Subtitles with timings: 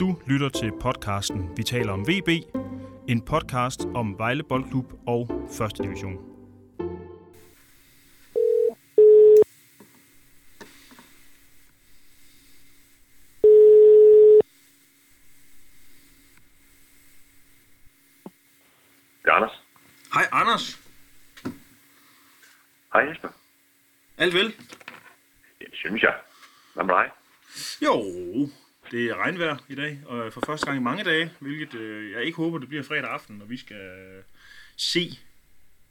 [0.00, 2.28] Du lytter til podcasten Vi taler om VB,
[3.08, 5.20] en podcast om Vejle Boldklub og
[5.64, 5.78] 1.
[5.78, 6.16] division.
[19.22, 19.62] Det er Anders.
[20.14, 20.80] Hej Anders.
[22.92, 23.28] Hej Jesper.
[24.18, 24.54] Alt vel?
[25.60, 26.14] Ja, det synes jeg.
[26.74, 27.10] Hvad med dig?
[27.82, 27.92] Jo,
[28.90, 32.24] det er regnvejr i dag, og for første gang i mange dage, hvilket øh, jeg
[32.24, 34.22] ikke håber, det bliver fredag aften, når vi skal øh,
[34.76, 35.18] se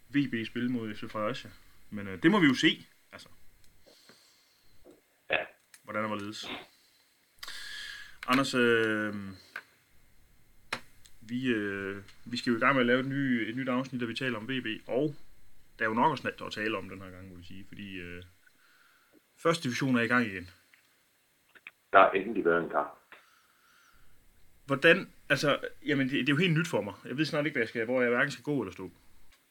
[0.09, 1.49] VB spille mod FC Fredericia.
[1.89, 3.27] Men øh, det må vi jo se, altså,
[5.31, 5.37] Ja,
[5.83, 6.45] hvordan det var ledes.
[8.27, 9.15] Anders, øh,
[11.21, 14.01] vi, øh, vi skal jo i gang med at lave et, ny, et nyt afsnit,
[14.01, 15.15] der vi taler om VB, og
[15.79, 17.95] der er jo nok snak- at tale om den her gang, må vi sige, fordi
[17.95, 18.23] øh,
[19.37, 20.49] første division er i gang igen.
[21.93, 22.89] Der har endelig været en kamp.
[24.65, 26.93] Hvordan, altså, jamen det, det er jo helt nyt for mig.
[27.05, 28.91] Jeg ved snart ikke, hvad jeg skal, hvor jeg hverken skal gå eller stå.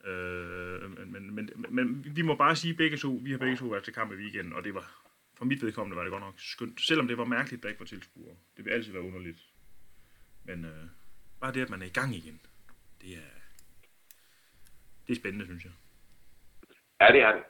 [0.05, 3.67] Øh, men, men, men, men, vi må bare sige begge to, vi har begge to
[3.67, 4.91] været til kamp i weekenden, og det var,
[5.39, 6.81] for mit vedkommende var det godt nok skønt.
[6.81, 8.37] Selvom det var mærkeligt, der ikke var tilskuere.
[8.57, 9.39] Det vil altid være underligt.
[10.45, 10.85] Men øh,
[11.41, 12.41] bare det, at man er i gang igen,
[13.01, 13.35] det er,
[15.07, 15.73] det er spændende, synes jeg.
[17.01, 17.43] Ja, det er det.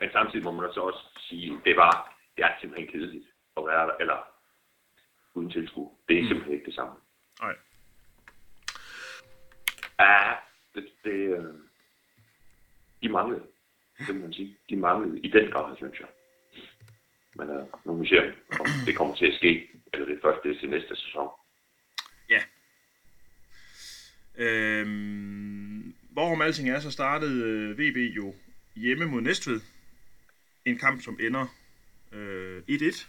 [0.00, 3.26] Men samtidig må man så også sige, det var, det er simpelthen kedeligt
[3.56, 4.28] at være der, eller
[5.34, 5.90] uden tilskuer.
[6.08, 6.28] Det er Mm.
[6.28, 6.94] simpelthen ikke det samme.
[7.40, 7.54] Nej.
[10.00, 10.34] Ja,
[10.74, 11.54] det, det øh,
[13.02, 13.42] de manglede,
[14.06, 14.56] det må man sige.
[14.70, 16.08] De manglede i den grad, synes jeg.
[17.34, 18.18] Men øh, nu må vi se,
[18.60, 21.28] om det kommer til at ske, eller det først det er til næste sæson.
[22.28, 22.42] Ja.
[24.38, 28.34] Øhm, hvorom alting er, så startede øh, VB jo
[28.74, 29.60] hjemme mod Næstved.
[30.64, 31.46] En kamp, som ender
[32.12, 33.06] øh, 1-1.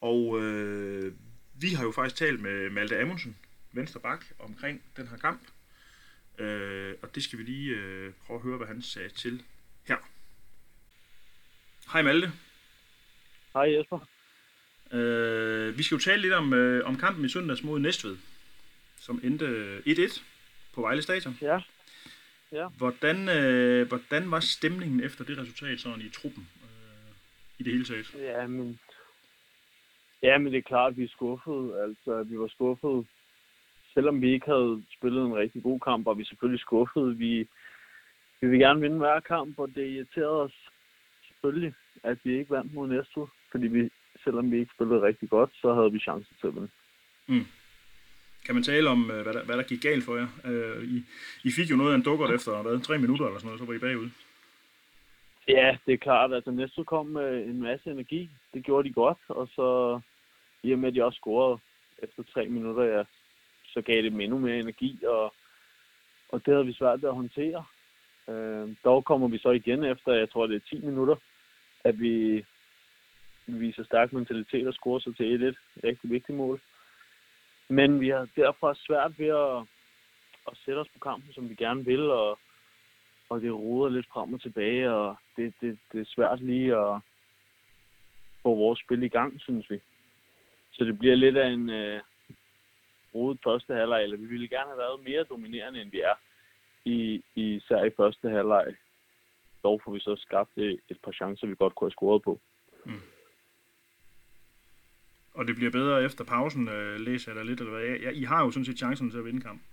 [0.00, 1.12] Og øh,
[1.60, 3.36] vi har jo faktisk talt med Malte Amundsen,
[3.72, 5.40] venstre bak, omkring den her kamp.
[6.38, 9.42] Øh, og det skal vi lige øh, prøve at høre, hvad han sagde til
[9.84, 9.96] her.
[11.92, 12.32] Hej Malte.
[13.52, 13.98] Hej Jesper.
[14.92, 18.16] Øh, vi skal jo tale lidt om, øh, om kampen i søndags mod Næstved,
[19.00, 20.22] som endte 1-1
[20.74, 21.38] på Vejle Stadion.
[21.42, 21.60] Ja.
[22.52, 22.68] Ja.
[22.68, 27.12] Hvordan, øh, hvordan var stemningen efter det resultat sådan i truppen øh,
[27.58, 28.14] i det hele taget?
[28.14, 28.78] Ja, men,
[30.22, 31.82] ja, men det er klart, at vi er skuffede.
[31.82, 33.04] Altså, vi var skuffede.
[33.94, 37.16] Selvom vi ikke havde spillet en rigtig god kamp, var vi selvfølgelig skuffede.
[37.16, 37.48] Vi,
[38.40, 40.56] vi vil gerne vinde hver kamp, og det irriterede os
[41.28, 43.26] selvfølgelig, at vi ikke vandt mod Næstved.
[43.50, 43.90] Fordi vi,
[44.24, 46.68] selvom vi ikke spillede rigtig godt, så havde vi chancen til at vinde.
[47.26, 47.46] Mm.
[48.46, 50.28] Kan man tale om, øh, hvad der, hvad der gik galt for jer?
[50.44, 51.04] Øh, I,
[51.44, 53.66] I fik jo noget af en dukkert efter hvad, tre minutter eller sådan noget, så
[53.66, 54.10] var I bagud.
[55.48, 56.32] Ja, det er klart.
[56.32, 58.30] Altså, Næstved kom med en masse energi.
[58.54, 60.00] Det gjorde de godt, og så
[60.62, 61.58] i og med, at de også scorede
[62.02, 63.04] efter tre minutter, ja,
[63.66, 65.34] så gav det dem endnu mere energi, og,
[66.28, 67.64] og det havde vi svært ved at håndtere.
[68.28, 71.16] Øh, dog kommer vi så igen efter, jeg tror, det er 10 minutter,
[71.84, 72.44] at vi,
[73.46, 75.84] vi viser stærk mentalitet og scorer sig til 1-1.
[75.84, 76.60] Rigtig vigtigt mål.
[77.68, 79.66] Men vi har derfor svært ved at,
[80.50, 82.38] at sætte os på kampen, som vi gerne vil, og,
[83.28, 87.00] og det roder lidt frem og tilbage, og det, det, det er svært lige at
[88.42, 89.80] få vores spil i gang, synes vi.
[90.72, 92.00] Så det bliver lidt af en øh,
[93.14, 96.14] rodet første halvleg, eller vi ville gerne have været mere dominerende, end vi er,
[96.84, 98.66] i, i især i første halvleg.
[99.62, 102.40] Dog får vi så skabt øh, et, par chancer, vi godt kunne have scoret på.
[102.84, 103.02] Mm.
[105.34, 107.84] Og det bliver bedre efter pausen, øh, læser jeg da lidt, eller hvad?
[107.84, 109.64] Ja, I har jo sådan set chancen til at vinde kampen.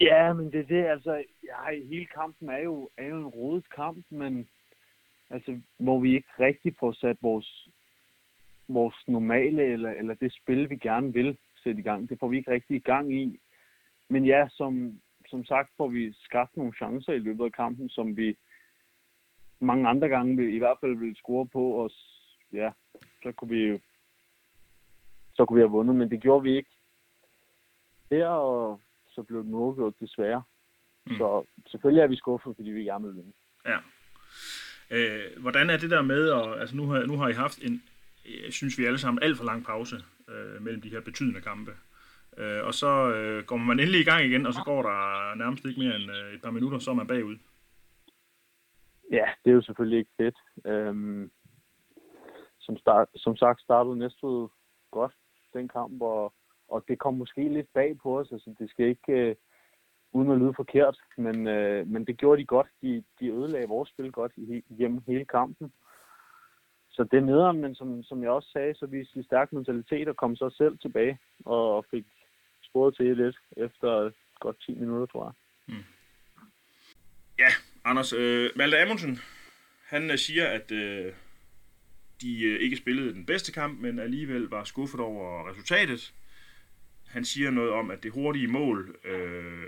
[0.00, 3.70] Ja, men det er det, altså, ja, hele kampen er jo, er jo en rodet
[3.70, 4.48] kamp, men
[5.30, 7.68] altså, hvor vi ikke rigtig får sat vores,
[8.68, 12.08] vores normale, eller, eller det spil, vi gerne vil sætte i gang.
[12.08, 13.40] Det får vi ikke rigtig i gang i.
[14.08, 18.16] Men ja, som, som sagt får vi skabt nogle chancer i løbet af kampen, som
[18.16, 18.36] vi
[19.60, 21.90] mange andre gange vil, i hvert fald vil score på, og
[22.52, 22.70] ja,
[23.22, 23.78] så kunne vi jo
[25.34, 26.70] så kunne vi have vundet, men det gjorde vi ikke.
[28.10, 28.80] Her, og
[29.16, 30.42] så blev den uafgjort desværre.
[31.06, 31.16] Mm.
[31.18, 33.32] Så selvfølgelig er vi skuffet, fordi vi gerne vil vinde.
[33.72, 33.78] Ja.
[34.90, 37.82] Øh, hvordan er det der med, at, altså nu har, nu har I haft en,
[38.50, 39.96] synes vi alle sammen, alt for lang pause
[40.28, 41.72] øh, mellem de her betydende kampe.
[42.36, 45.64] Øh, og så øh, går man endelig i gang igen, og så går der nærmest
[45.64, 47.36] ikke mere end øh, et par minutter, så er man bagud.
[49.10, 50.38] Ja, det er jo selvfølgelig ikke fedt.
[50.66, 51.30] Øhm,
[52.60, 54.48] som, start, som sagt startede Næstved
[54.90, 55.12] godt
[55.52, 56.34] den kamp, og,
[56.68, 58.32] og det kom måske lidt bag på os.
[58.32, 59.34] Altså, det skal ikke, øh,
[60.12, 62.66] uden at lyde forkert, men, øh, men det gjorde de godt.
[62.82, 65.72] De, de ødelagde vores spil godt i, igennem hele kampen.
[66.90, 70.08] så det er nederen, men som, som jeg også sagde, så viste vi stærk mentalitet
[70.08, 72.06] og kom så selv tilbage og fik
[72.62, 74.10] sporet til lidt efter
[74.40, 75.32] godt 10 minutter, tror jeg.
[75.74, 75.84] Mm.
[77.38, 77.48] Ja,
[77.84, 79.18] Anders, øh, Malte Amundsen,
[79.86, 81.12] han øh, siger, at øh,
[82.20, 86.12] de øh, ikke spillede den bedste kamp, men alligevel var skuffet over resultatet.
[87.08, 89.64] Han siger noget om, at det hurtige mål øh,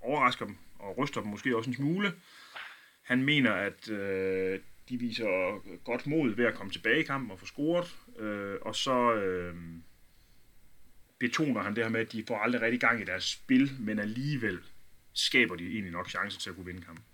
[0.00, 2.12] overrasker dem og ryster dem måske også en smule.
[3.02, 7.38] Han mener, at øh, de viser godt mod ved at komme tilbage i kampen og
[7.38, 7.96] få scoret.
[8.18, 9.54] Øh, og så øh,
[11.18, 13.98] betoner han det her med, at de får aldrig rigtig gang i deres spil, men
[13.98, 14.58] alligevel
[15.12, 17.04] skaber de egentlig nok chancer til at kunne vinde kampen.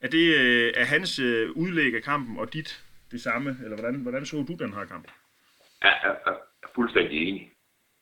[0.00, 3.94] Er det øh, er hans øh, udlæg af kampen og dit det samme, eller hvordan,
[3.94, 5.08] hvordan så du den her kamp?
[5.84, 7.52] Ja, ja, er, fuldstændig enig.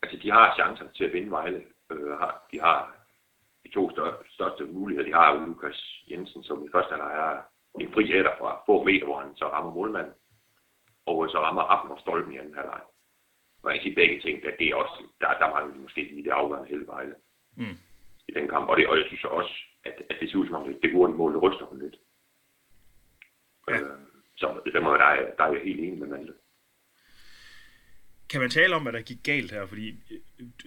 [0.01, 1.65] Altså, de har chancer til at vinde Vejle.
[1.91, 2.17] Øh,
[2.51, 3.05] de har
[3.63, 3.91] de to
[4.29, 5.07] største, muligheder.
[5.07, 7.41] De har Lukas Jensen, som i første halvleg er
[7.79, 10.13] en fri hætter fra få meter, hvor han så rammer målmanden.
[11.05, 12.81] Og så rammer og stolpen i anden halvleg.
[13.63, 16.01] Og jeg kan sige begge ting, at det er også, der, der mangler de måske
[16.03, 17.15] lige det afgørende hele Vejle
[17.57, 17.77] Mm.
[18.27, 18.69] i den kamp.
[18.69, 19.53] Og, det, og jeg synes også,
[19.83, 21.95] at, at det ser ud som om, det, det hurtige mål, det ryster dem lidt.
[23.67, 23.79] Ja.
[23.79, 23.99] Øh,
[24.37, 26.33] så det må, der, er, der er jeg helt enig med Malte.
[28.29, 29.65] Kan man tale om, hvad der gik galt her?
[29.65, 29.95] Fordi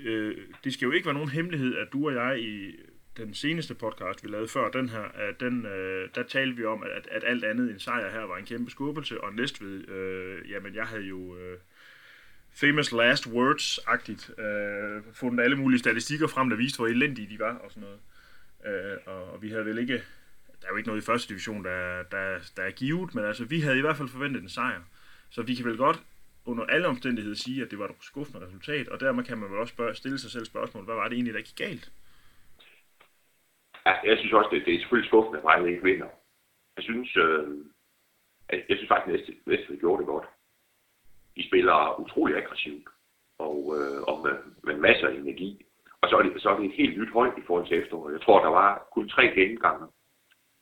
[0.02, 2.76] øh, øh, det skal jo ikke være nogen hemmelighed, at du og jeg i
[3.16, 6.82] den seneste podcast, vi lavede før den her, at den, øh, der talte vi om,
[6.82, 10.74] at, at alt andet end sejr her var en kæmpe skubbelse, og Næstved, øh, jamen
[10.74, 11.58] jeg havde jo øh,
[12.54, 17.54] famous last words-agtigt øh, fundet alle mulige statistikker frem, der viste, hvor elendige de var
[17.54, 18.00] og sådan noget.
[18.66, 20.02] Øh, og, og vi havde vel ikke,
[20.60, 23.44] der er jo ikke noget i første division, der, der, der er givet, men altså
[23.44, 24.80] vi havde i hvert fald forventet en sejr.
[25.30, 26.02] Så vi kan vel godt
[26.50, 29.58] under alle omstændigheder sige, at det var et skuffende resultat, og dermed kan man vel
[29.58, 31.92] også spørge, stille sig selv spørgsmål, hvad var det egentlig, der gik galt?
[33.86, 36.10] Ja, jeg synes også, det, det er selvfølgelig skuffende, at Vejle ikke vinder.
[36.76, 37.48] Jeg synes, øh,
[38.48, 40.26] at, jeg synes faktisk, at Næstved gjorde det godt.
[41.36, 42.88] De spiller utrolig aggressivt,
[43.38, 45.64] og, øh, og med, med masser af energi.
[46.00, 48.12] Og så er, det, så er det et helt nyt hold i forhold til efteråret.
[48.12, 49.86] Jeg tror, der var kun tre gennemgange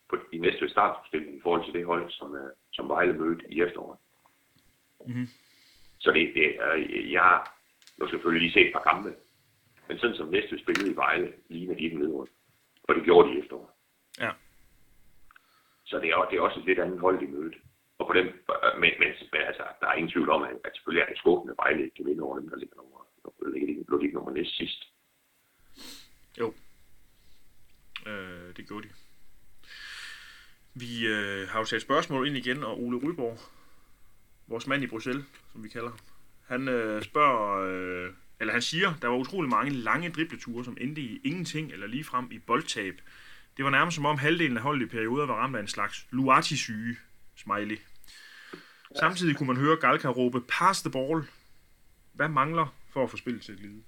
[0.09, 3.63] på, i næste startopstilling i forhold til det hold, som, øh, som Vejle mødte i
[3.63, 3.99] efteråret.
[5.07, 5.27] Mhm.
[6.07, 6.75] Så det, det er,
[7.17, 7.41] jeg har
[7.99, 9.11] nu selvfølgelig lige set et par kampe,
[9.89, 12.31] men sådan som næste spillede i Vejle, ligner de ikke nedrundt.
[12.89, 13.71] Og det gjorde de efteråret.
[14.21, 14.31] Ja.
[15.85, 17.59] Så det er, det er også et lidt andet hold, de mødte.
[17.99, 18.27] Og på dem,
[18.83, 21.53] men, men, men altså, der er ingen tvivl om, at, at selvfølgelig er det skuffende,
[21.53, 24.81] at Vejle kan vinde over dem, der ligger nummer, der ligger, ikke nummer næst sidst.
[26.41, 26.55] Jo.
[28.07, 28.93] Øh, det gjorde de.
[30.75, 33.39] Vi øh, har jo sat spørgsmål ind igen, og Ole Ryborg,
[34.47, 35.99] vores mand i Bruxelles, som vi kalder ham,
[36.47, 41.01] han øh, spørger, øh, eller han siger, der var utrolig mange lange dribleture, som endte
[41.01, 42.95] i ingenting eller lige frem i boldtab.
[43.57, 46.07] Det var nærmest som om halvdelen af holdet i perioder var ramt af en slags
[46.11, 46.97] Luati-syge,
[47.37, 47.79] smiley.
[48.95, 51.25] Samtidig kunne man høre Galka råbe, pass the ball.
[52.13, 53.83] Hvad mangler for at få spillet til at glide?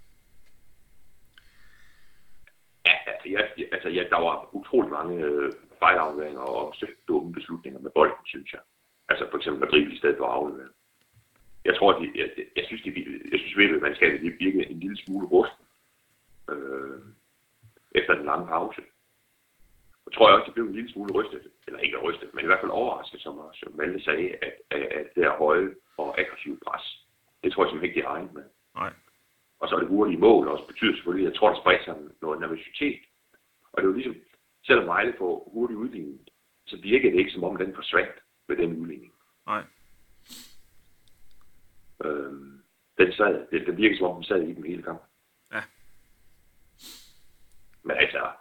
[2.86, 6.74] Ja, altså, jeg, altså jeg, der var utrolig mange øh, fejlafleveringer og
[7.08, 8.60] dumme beslutninger med bolden, synes jeg.
[9.08, 10.68] Altså for eksempel at drible i stedet for at aflevere.
[11.64, 12.90] Jeg tror, de, jeg, jeg, synes, de,
[13.32, 15.52] jeg synes virkelig, at man skal virke en lille smule rust
[16.50, 17.00] øh,
[17.94, 18.82] efter den lange pause.
[20.06, 22.46] Jeg tror jeg også, det blev en lille smule rystet, eller ikke rystet, men i
[22.46, 26.58] hvert fald overrasket, som, som Malte sagde, at, at, at det er høje og aggressive
[26.66, 27.06] pres.
[27.42, 28.44] Det tror jeg simpelthen ikke, de regnet med.
[28.74, 28.92] Nej.
[29.60, 32.40] Og så er det hurtige mål også betyder selvfølgelig, jeg tror, der spredt sig noget
[32.40, 33.00] nervøsitet.
[33.72, 34.16] Og det er jo ligesom,
[34.66, 36.20] selvom Vejle får hurtig udligning,
[36.66, 38.16] så virker det ikke som om, den forsvandt
[38.48, 39.12] ved den udligning.
[39.46, 39.64] Nej.
[42.04, 42.62] Øhm,
[42.98, 45.02] den, sad, det, det virker som om, den sad i den hele kamp.
[45.52, 45.62] Ja.
[47.82, 48.32] Men altså,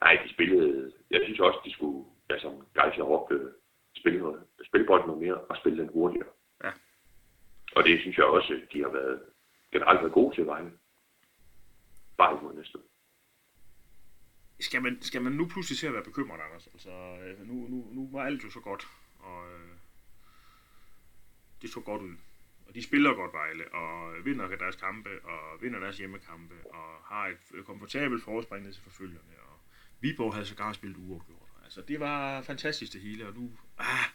[0.00, 3.52] nej, de spillede, jeg synes også, de skulle, ja, som Geisler råbte,
[3.96, 6.28] spille, noget, spille bolden noget mere og spille den hurtigere.
[6.64, 6.72] Ja.
[7.76, 9.22] Og det synes jeg også, de har været
[9.72, 10.72] generelt været gode til Vejle.
[12.18, 12.78] Bare ikke mod næste.
[14.60, 16.66] skal man, skal man nu pludselig se at være bekymret, Anders?
[16.66, 16.90] Altså,
[17.24, 19.03] øh, nu, nu, nu var alt jo så godt, og øh,
[21.64, 22.16] det så godt ud.
[22.66, 27.24] Og de spiller godt Vejle, og vinder deres kampe, og vinder deres hjemmekampe, og har
[27.34, 29.34] et komfortabelt forspring ned til forfølgerne.
[29.50, 29.56] Og
[30.00, 31.48] Viborg havde sågar spillet uafgjort.
[31.64, 33.44] Altså, det var fantastisk det hele, og nu...
[33.78, 34.06] Ah,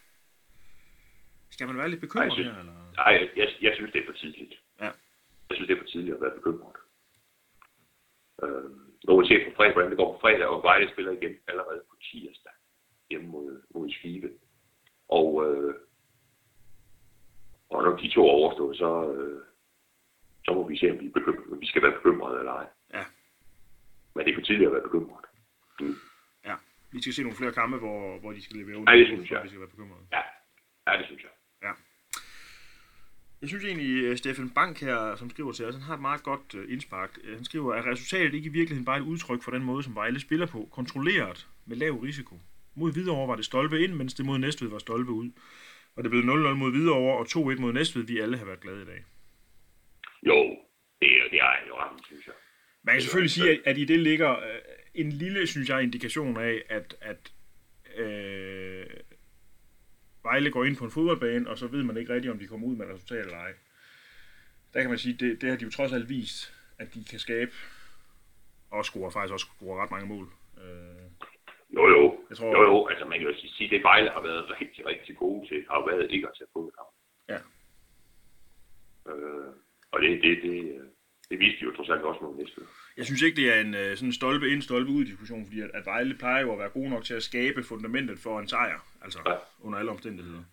[1.49, 2.91] skal man være lidt bekymret Nej, jeg synes- her, eller?
[3.01, 4.53] Nej, jeg, jeg, jeg synes, det er for tidligt.
[4.79, 4.85] Ja.
[5.49, 6.75] Jeg synes, det er for tidligt at være bekymret.
[8.43, 8.69] Øh,
[9.07, 11.81] må vi se på fredag, hvordan det går på fredag, og Vejle spiller igen allerede
[11.89, 12.51] på tirsdag
[13.09, 14.29] hjemme mod, mod Skive.
[15.09, 15.75] Og, øh,
[17.69, 19.41] og når de to er overstået, så, øh,
[20.45, 22.67] så må vi se, om vi, er bekymret, om vi skal være bekymrede eller ej.
[22.93, 23.03] Ja.
[24.15, 25.25] Men det er for tidligt at være bekymret.
[25.79, 25.95] Mm.
[26.45, 26.55] Ja,
[26.91, 29.43] vi skal se nogle flere kampe, hvor, hvor de skal levere Ej, det synes jeg.
[29.43, 30.03] vi skal være bekymrede.
[30.11, 30.21] Ja.
[30.87, 31.29] Ja, det synes jeg.
[33.41, 36.23] Jeg synes egentlig, at Steffen Bank her, som skriver til os, han har et meget
[36.23, 37.17] godt øh, indspark.
[37.23, 39.95] Øh, Han skriver, at resultatet ikke i virkeligheden bare et udtryk for den måde, som
[39.95, 40.67] Vejle spiller på.
[40.71, 42.35] Kontrolleret med lav risiko.
[42.75, 45.31] Mod Hvidovre var det stolpe ind, mens det mod Næstved var stolpe ud.
[45.95, 48.03] Og det blev 0-0 mod Hvidovre og 2-1 mod Næstved.
[48.03, 49.03] Vi alle har været glade i dag.
[50.25, 50.57] Jo,
[51.01, 52.33] det, er- det er jo ramt, synes jeg.
[52.83, 54.59] Man kan selvfølgelig sige, at, at i det ligger øh,
[54.93, 57.31] en lille, synes jeg, indikation af, at, at
[57.97, 58.85] øh,
[60.23, 62.67] Vejle går ind på en fodboldbane, og så ved man ikke rigtigt, om de kommer
[62.67, 63.53] ud med et resultat eller ej.
[64.73, 67.19] Der kan man sige, det, det har de jo trods alt vist, at de kan
[67.19, 67.51] skabe
[68.71, 70.27] og score, faktisk også score ret mange mål.
[70.57, 70.98] Øh.
[72.29, 72.87] Jeg tror- jo, jo.
[72.87, 75.85] Altså, man kan jo sige, at det Vejle har været rigtig, rigtig gode til, har
[75.89, 76.89] været ikke at tage fodboldkamp.
[77.33, 77.39] Ja.
[79.11, 79.53] Øh,
[79.91, 80.81] og det, det, det,
[81.29, 82.61] det viste de jo trods alt også mod næste.
[82.97, 85.71] jeg synes ikke, det er en øh, sådan stolpe ind, stolpe ud diskussion, fordi at,
[85.73, 88.79] at Vejle plejer jo at være gode nok til at skabe fundamentet for en sejr,
[89.01, 89.35] altså Ja.
[89.59, 90.43] under alle omstændigheder.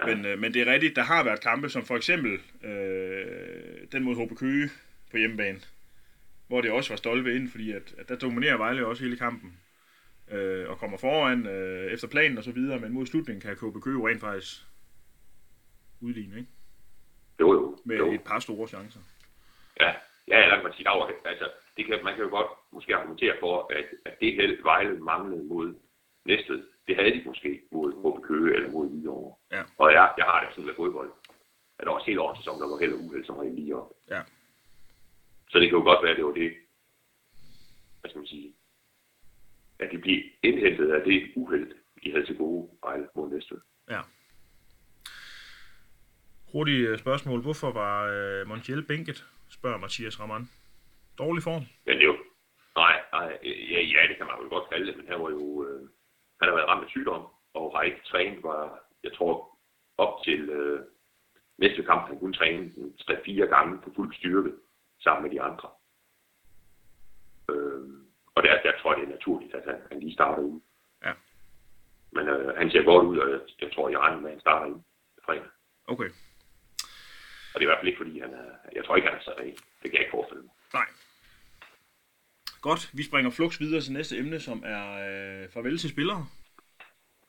[0.00, 0.06] Ja.
[0.14, 2.32] Men, øh, men det er rigtigt, der har været kampe, som for eksempel
[2.64, 4.70] øh, den mod HB Køge
[5.10, 5.60] på hjemmebane,
[6.48, 9.60] hvor det også var stolpe ind, fordi at, at der dominerer Vejle også hele kampen,
[10.30, 13.98] øh, og kommer foran øh, efter planen og så videre, men mod slutningen kan Køge
[13.98, 14.66] jo rent faktisk
[16.00, 16.50] udligne, ikke?
[17.40, 17.78] Jo, jo.
[17.84, 18.12] Med jo.
[18.12, 19.00] et par store chancer.
[19.80, 19.94] Ja,
[20.28, 20.88] ja, eller man sige,
[21.24, 24.98] altså, det kan, man kan jo godt måske argumentere for, at, at det held Vejle
[24.98, 25.74] manglede mod
[26.24, 29.34] Næstved, det havde de måske mod HB Køge eller mod Hvidovre.
[29.52, 29.62] Ja.
[29.78, 31.10] Og jeg, jeg har det sådan med fodbold,
[31.78, 33.92] at der også hele året sæson, der var held og uheld som regel lige op.
[34.10, 34.22] Ja.
[35.50, 36.52] Så det kan jo godt være, at det var det,
[38.00, 38.54] hvad skal man sige,
[39.78, 41.72] at de blev indhentet af det uheld,
[42.04, 43.60] de havde til gode Vejle mod Næstved.
[43.90, 44.00] Ja.
[46.52, 47.40] Hurtigt øh, spørgsmål.
[47.42, 49.26] Hvorfor var øh, Montiel bænket?
[49.50, 50.48] Spørger Mathias Raman.
[51.18, 51.62] Dårlig form?
[51.86, 52.16] Men det jo,
[52.76, 53.38] nej, nej,
[53.72, 55.80] ja, ja, det kan man jo godt kalde det, men han var jo, øh,
[56.40, 59.58] han har været ramt af sygdom, og har ikke trænet, var, jeg tror,
[59.98, 60.80] op til øh,
[61.58, 64.52] næste kamp, han kunne træne 3-4 gange på fuld styrke,
[65.00, 65.68] sammen med de andre.
[68.36, 70.60] Og der, der tror jeg, det er naturligt, at han, han lige starter ud.
[71.04, 71.12] Ja.
[72.12, 74.40] Men øh, han ser godt ud, og jeg, jeg tror, jeg regner med, at han
[74.40, 74.80] starter ind
[75.26, 75.50] fredag.
[75.86, 76.10] Okay.
[77.52, 79.22] Og det er i hvert fald ikke, fordi han er, jeg tror ikke, han er
[79.22, 79.52] sat af.
[79.82, 80.52] Det kan jeg ikke forestille mig.
[80.74, 80.86] Nej.
[82.60, 86.26] Godt, vi springer flux videre til næste emne, som er øh, farvel til spillere.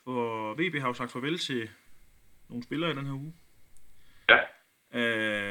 [0.04, 1.70] For VB har jo sagt farvel til
[2.50, 3.34] nogle spillere i den her uge.
[4.30, 4.40] Ja,
[4.94, 5.47] Øh,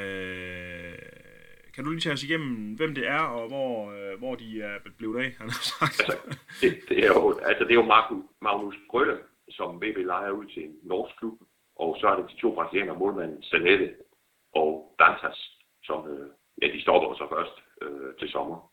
[1.76, 4.78] kan du lige tage os igennem, hvem det er, og hvor, øh, hvor de er
[4.98, 6.00] blevet af, han har sagt?
[6.00, 9.18] Altså, det, det, er jo, altså, det er jo Markus, Magnus Grøtte,
[9.50, 11.38] som VB leger ud til en norsk klub.
[11.76, 13.94] Og så er det de to brasilianere, målmanden Sanette
[14.54, 15.38] og Dantas,
[15.84, 16.28] som øh,
[16.62, 18.72] ja, de stopper så først øh, til sommer.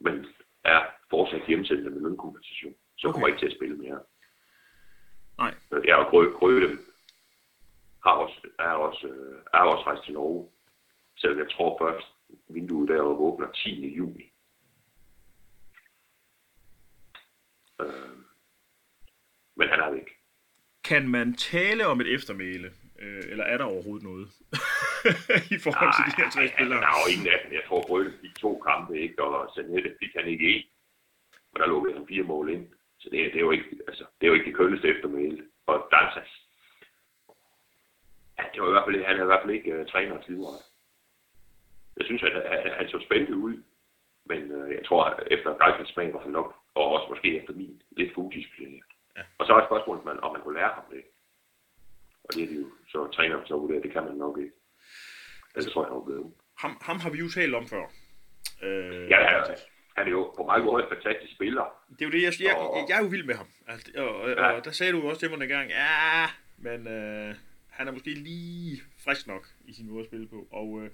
[0.00, 0.26] Men
[0.64, 2.74] er fortsat hjemsendte med lønkompensation.
[2.98, 3.12] Så Okay.
[3.12, 4.00] kommer ikke til at spille mere.
[5.38, 5.54] Nej.
[5.72, 6.68] Øh, Ja, og Grø, Grøtte
[8.04, 10.48] har også, er, også, øh, er også rejst til Norge.
[11.16, 12.06] Selvom jeg tror først,
[12.48, 13.94] vinduet deroppe åbner 10.
[13.96, 14.32] juni.
[17.80, 18.16] Øh,
[19.56, 20.08] men han er væk.
[20.84, 24.26] Kan man tale om et eftermæle, øh, eller er der overhovedet noget
[25.56, 26.80] i forhold til de her tre spillere?
[26.80, 27.52] Der er jo ingen af dem.
[27.52, 29.22] Jeg tror, Grønne fik to kampe, ikke?
[29.24, 30.64] og Sanette fik han ikke en.
[31.52, 32.66] Og der lukkede han fire mål ind.
[32.98, 35.44] Så det, er- det, er jo ikke, altså, det er jo ikke det kønneste eftermæle.
[35.66, 36.32] Og Dantas,
[38.38, 40.60] ja, det var i hvert fald, han er i hvert fald ikke uh, træner tidligere.
[41.96, 43.62] Jeg synes, at han, han så spændende ud.
[44.30, 47.52] Men uh, jeg tror, at efter Geisels smag var han nok, og også måske efter
[47.54, 48.84] min, lidt for udisciplineret.
[49.16, 49.22] Ja.
[49.38, 51.02] Og så er spørgsmålet, man, om man kunne lære ham det.
[52.24, 54.52] Og det er det jo, så træner så vurderer, det kan man nok ikke.
[55.54, 56.30] Det tror jeg, han var.
[56.62, 57.84] Ham, ham har vi jo talt om før.
[58.62, 59.42] Øh, Ja, ja,
[59.96, 61.64] han er jo på mange måder en fantastisk spiller.
[61.88, 63.46] Det er jo det, jeg, jeg, Og- jeg er jo vild med ham.
[63.68, 64.50] Altså, og, og, Ja.
[64.56, 66.26] og der sagde du også til mig en gang, ja,
[66.58, 67.34] men øh,
[67.70, 70.48] han er måske lige frisk nok i sin måde at spille på.
[70.52, 70.90] Og øh,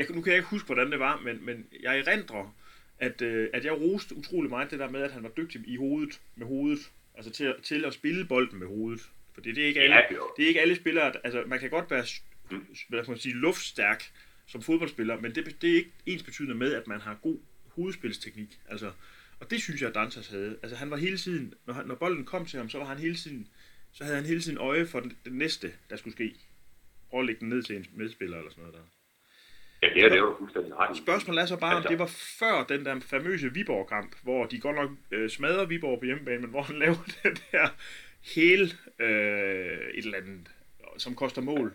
[0.00, 2.56] jeg, kan- nu kan jeg ikke huske, hvordan det var, men, men jeg erindrer,
[2.98, 5.76] at, øh, at jeg roste utrolig meget det der med, at han var dygtig i
[5.76, 6.90] hovedet, med hovedet.
[7.14, 9.00] Altså til, til at spille bolden med hovedet.
[9.34, 10.02] For det, er ikke alle, Ja,
[10.36, 12.04] det er ikke alle spillere, altså man kan godt være
[12.50, 12.66] Mm.
[12.88, 14.12] hvad skal man sige, luftstærk
[14.46, 17.38] som fodboldspiller, men det, det er ikke ens betydende med, at man har god
[17.68, 18.58] hovedspilsteknik.
[18.68, 18.92] Altså,
[19.40, 20.58] og det synes jeg, at Dantas havde.
[20.62, 22.98] Altså han var hele tiden, når, han, når bolden kom til ham, så var han
[22.98, 23.48] hele tiden,
[23.92, 26.34] så havde han hele tiden øje for den, den næste, der skulle ske.
[27.10, 28.84] Prøv at lægge den ned til en medspiller eller sådan noget der.
[29.82, 30.96] Ja, det er det er jo fuldstændig ret.
[30.96, 34.60] Spørgsmålet er så bare, om Altså- det var før den der famøse Viborg-kamp, hvor de
[34.60, 37.68] godt nok øh, smadrer Viborg på hjemmebane, men hvor han laver den der
[38.34, 38.64] hele
[38.98, 40.48] øh, et eller andet,
[40.98, 41.74] som koster mål.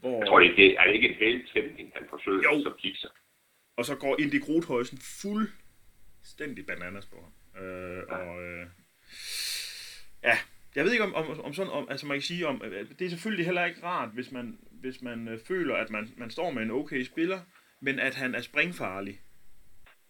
[0.00, 2.62] Hvor, Jeg tror, det, det er det ikke en hel tæmning, han forsøger Jo.
[2.62, 3.08] som kigger.
[3.76, 7.62] Og så går Indy Grothøjsen fuldstændig bananas på ham.
[7.64, 8.66] Øh, og øh,
[10.24, 10.38] ja,
[10.74, 12.88] jeg ved ikke om, om, om sådan, om, altså man kan sige om, øh, øh,
[12.98, 16.30] det er selvfølgelig heller ikke rart, hvis man, hvis man øh, føler, at man, man
[16.30, 17.40] står med en okay spiller,
[17.80, 19.20] men at han er springfarlig.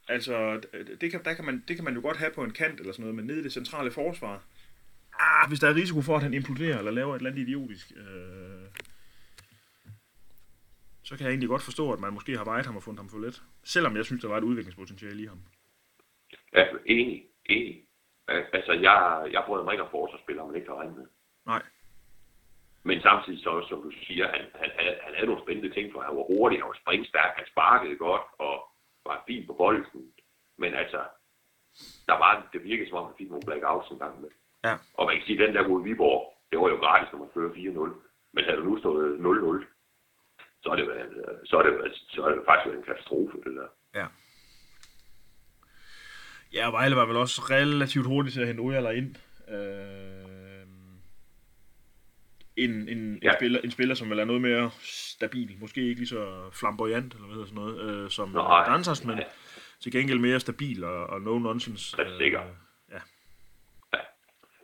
[0.09, 2.45] Altså, det- øh, det kan, der kan man, det kan man jo godt have på
[2.45, 4.45] en kant eller sådan noget, men nede i det centrale forsvar,
[5.21, 7.93] ah, hvis der er risiko for, at han imploderer eller laver et eller andet idiotisk,
[7.97, 8.63] øh,
[11.03, 13.09] så kan jeg egentlig godt forstå, at man måske har vejet ham og fundet ham
[13.09, 13.43] for let.
[13.65, 15.39] Selvom jeg synes, der var et udviklingspotentiale i ham.
[16.55, 17.83] Ja, enig, enig.
[18.33, 21.07] Al- Altså, jeg, jeg bryder mig ikke om forsvarsspillere, man ikke kan regne med.
[21.47, 21.63] Nej.
[22.85, 26.01] Men samtidig, så, som du siger, han, han, han, han havde nogle spændende ting, for
[26.01, 28.55] han var hurtig, han var springstærk, han sparkede godt, og
[29.07, 30.13] var fin på bolden.
[30.59, 31.01] Men altså,
[32.09, 34.31] der var, det virkede som om, han fik nogle blackouts en gang med.
[34.65, 34.75] Ja.
[34.95, 37.35] Og man kan sige, at den der mod Viborg, det var jo gratis, når man
[37.35, 37.95] fører 4-0.
[38.33, 39.65] Men havde du nu stået 0-0,
[40.63, 40.87] så er det,
[41.45, 43.69] så er det, så er det faktisk en katastrofe, det der.
[43.95, 44.07] Ja.
[46.53, 49.17] Ja, Vejle var vel også relativt hurtigt til at hente Ojala ind.
[49.49, 50.67] Øh,
[52.57, 53.29] en, en, Ja.
[53.31, 54.71] en, spiller, en spiller, som vel er noget mere
[55.19, 55.57] stabil.
[55.61, 58.65] Måske ikke lige så flamboyant, eller hvad hedder sådan noget, øh, som Nej.
[58.65, 59.29] Dansers, men Nej.
[59.81, 61.99] til gengæld mere stabil og, og no nonsense.
[61.99, 62.41] Rigtig sikker.
[62.91, 63.01] ja.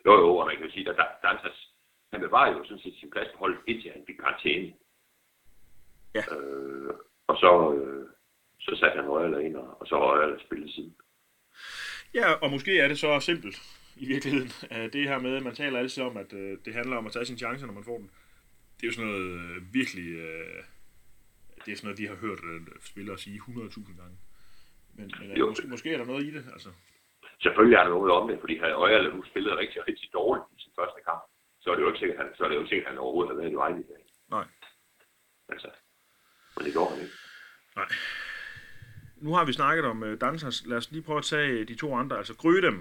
[0.07, 1.05] Jo, jo, og man kan jo sige, at der,
[2.13, 4.73] han bevarede jo sådan set sin plads på holdet, indtil han fik karantæne.
[6.15, 6.23] Ja.
[6.37, 6.91] Øh,
[7.27, 8.07] og så, øh,
[8.61, 10.95] så satte han Røgler ind, og, og så Røgler spillet siden.
[12.15, 13.57] Ja, og måske er det så simpelt
[13.97, 14.51] i virkeligheden.
[14.73, 17.13] Øh, Det her med, at man taler altid om, at øh, det handler om at
[17.13, 18.11] tage sine chancer, når man får den.
[18.77, 20.09] Det er jo sådan noget øh, virkelig...
[21.65, 22.39] Det er sådan noget, vi har hørt
[22.85, 24.17] spillere sige 100.000 gange.
[24.97, 25.49] Men, men Jo.
[25.49, 26.71] måske, måske er der noget i det, altså.
[27.43, 30.63] Selvfølgelig er der noget om det, fordi havde Røgler nu spillet rigtig, rigtig dårligt i
[30.63, 31.23] sin første kamp,
[31.61, 32.99] så er det jo ikke sikkert, han, så er det jo ikke sikkert, at han
[33.05, 33.85] overhovedet har været i Vejle.
[34.37, 34.47] Nej.
[35.53, 35.69] Altså,
[36.57, 37.15] men det går han ikke.
[37.77, 37.89] Nej.
[39.21, 40.67] Nu har vi snakket om uh, Dansers.
[40.67, 42.17] Lad os lige prøve at tage de to andre.
[42.17, 42.79] Altså Grødem.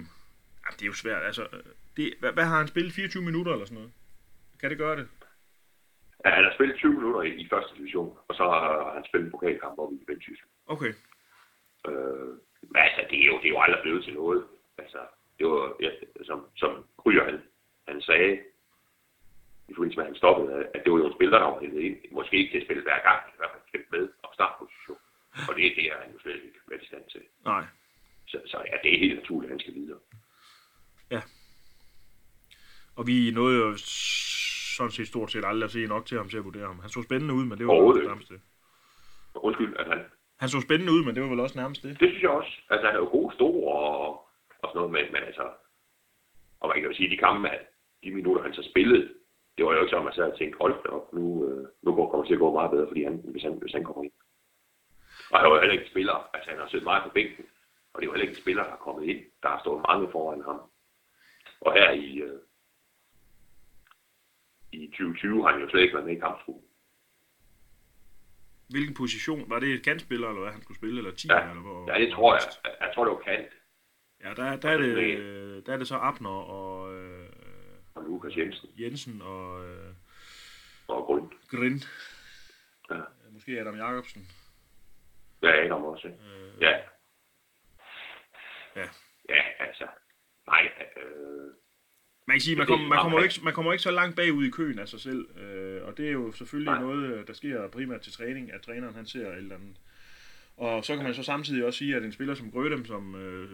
[0.64, 1.24] Ja, det er jo svært.
[1.24, 1.60] Altså, øh,
[1.98, 2.94] det, hvad, hvad har han spillet?
[2.94, 3.92] 24 minutter eller sådan noget?
[4.60, 5.08] Kan det gøre det?
[6.26, 9.26] Ja, han har spillet 20 minutter i, i første division, og så har han spillet
[9.26, 10.48] en pokalkamp op i Vendsyssel.
[10.68, 10.94] Okay.
[11.88, 12.30] Øh,
[12.72, 14.44] men altså, det er, jo, det er jo aldrig blevet til noget.
[14.78, 15.00] Altså,
[15.38, 15.90] det var, ja,
[16.24, 16.72] som, som
[17.02, 17.42] Kryer, han,
[17.88, 18.32] han sagde,
[19.70, 21.82] i forbindelse med, at han stoppede, at det var jo en spiller, der var hentet
[21.88, 21.98] ind.
[22.12, 25.02] Måske ikke til at spille hver gang, men i hvert fald kæmpe med og startposition.
[25.50, 27.22] Og det, det er han jo slet ikke været i stand til.
[27.46, 27.64] Nej.
[28.28, 30.00] Så, så ja, det er helt naturligt, at han skal videre.
[32.98, 33.68] Og vi nåede jo
[34.78, 36.80] sådan set stort set aldrig at se nok til ham til at vurdere ham.
[36.80, 38.42] Han så spændende ud, men det var også nærmest det.
[39.36, 40.00] Undskyld, at han,
[40.42, 42.00] Han så spændende ud, men det var vel også nærmest det.
[42.00, 42.54] det synes jeg også.
[42.70, 44.08] Altså, han er jo god stor og,
[44.62, 45.46] og sådan noget, men, men altså,
[46.60, 47.62] og man kan jo sige, de kampe, at
[48.04, 49.04] de minutter, han så spillede,
[49.58, 51.96] det var jo ikke så, at man sad og tænkte, hold op, nu, øh, nu
[51.96, 54.04] går, kommer det til at gå meget bedre, fordi han, hvis, han, hvis han kommer
[54.04, 54.14] ind.
[55.32, 57.46] Og han var heller ikke en spiller, altså han har siddet meget på bænken,
[57.94, 59.86] og det er jo heller ikke en spiller, der er kommet ind, der har stået
[59.90, 60.60] mange foran ham.
[61.62, 62.40] Og her i, øh,
[64.72, 66.64] i 2020 har han jo slet ikke været med i kamptruppen.
[68.70, 69.50] Hvilken position?
[69.50, 70.98] Var det et kantspiller, eller hvad han skulle spille?
[70.98, 71.28] Eller 10?
[71.28, 72.44] Ja, eller hvor, ja, det tror jeg.
[72.82, 73.54] Jeg tror, det var kant
[74.24, 77.30] Ja, der, der, er, det, der er det så Abner og øh,
[77.96, 79.94] og Lukas Jensen Jensen og øh,
[80.88, 81.32] og Grund.
[81.50, 81.82] Grind.
[82.90, 83.02] Ja.
[83.32, 84.28] Måske Adam Jacobsen.
[85.44, 86.08] Aner mig også.
[86.08, 86.72] Øh, Ja.
[88.76, 88.88] Ja.
[89.30, 89.88] Ja, altså.
[90.48, 91.48] Nej, øh,
[92.28, 94.46] Man kan sige, man, er kom, man, kommer ikke, man kommer ikke så langt bagud
[94.46, 96.82] i køen af sig selv, øh, og det er jo selvfølgelig Nej.
[96.82, 99.78] noget, øh, der sker primært til træning, at træneren han ser et eller andet.
[100.58, 103.50] Og så kan man så samtidig også sige, at en spiller som Grødem, som, øh,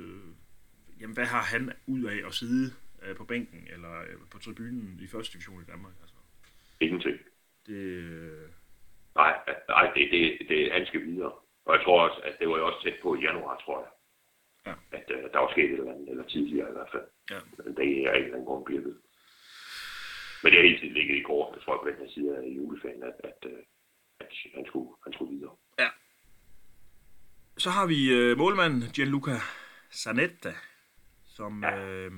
[1.02, 5.00] jamen hvad har han ud af at sidde øh, på bænken eller øh, på tribunen
[5.02, 5.93] i første division i Danmark?
[6.02, 6.15] Altså,
[6.80, 7.17] ingenting.
[7.67, 8.50] det, øh,
[9.15, 9.38] Nej,
[9.69, 11.32] nej det, det, det, han skal videre.
[11.65, 13.91] Og jeg tror også, at det var jo også tæt på i januar, tror jeg.
[14.67, 14.97] Ja.
[14.97, 17.08] At øh, der var sket et eller andet, eller tidligere i hvert fald.
[17.32, 17.39] ja.
[17.63, 18.95] Men det er ikke en grund birket.
[20.43, 22.41] Men det er hele tiden ligget i kort, jeg tror på den her side af
[22.58, 23.60] juleferien, at, at, øh,
[24.19, 25.56] at han, skulle, han skulle videre.
[27.58, 29.32] Så har vi øh, målmanden Gianluca
[29.91, 30.54] Zanetta,
[31.26, 31.86] som, Ja.
[31.86, 32.12] øh,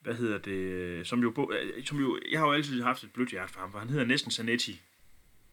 [0.00, 3.30] hvad hedder det, som jo, øh, som jo, jeg har jo altid haft et blødt
[3.30, 4.80] hjerte for ham, for han hedder næsten Zanetti,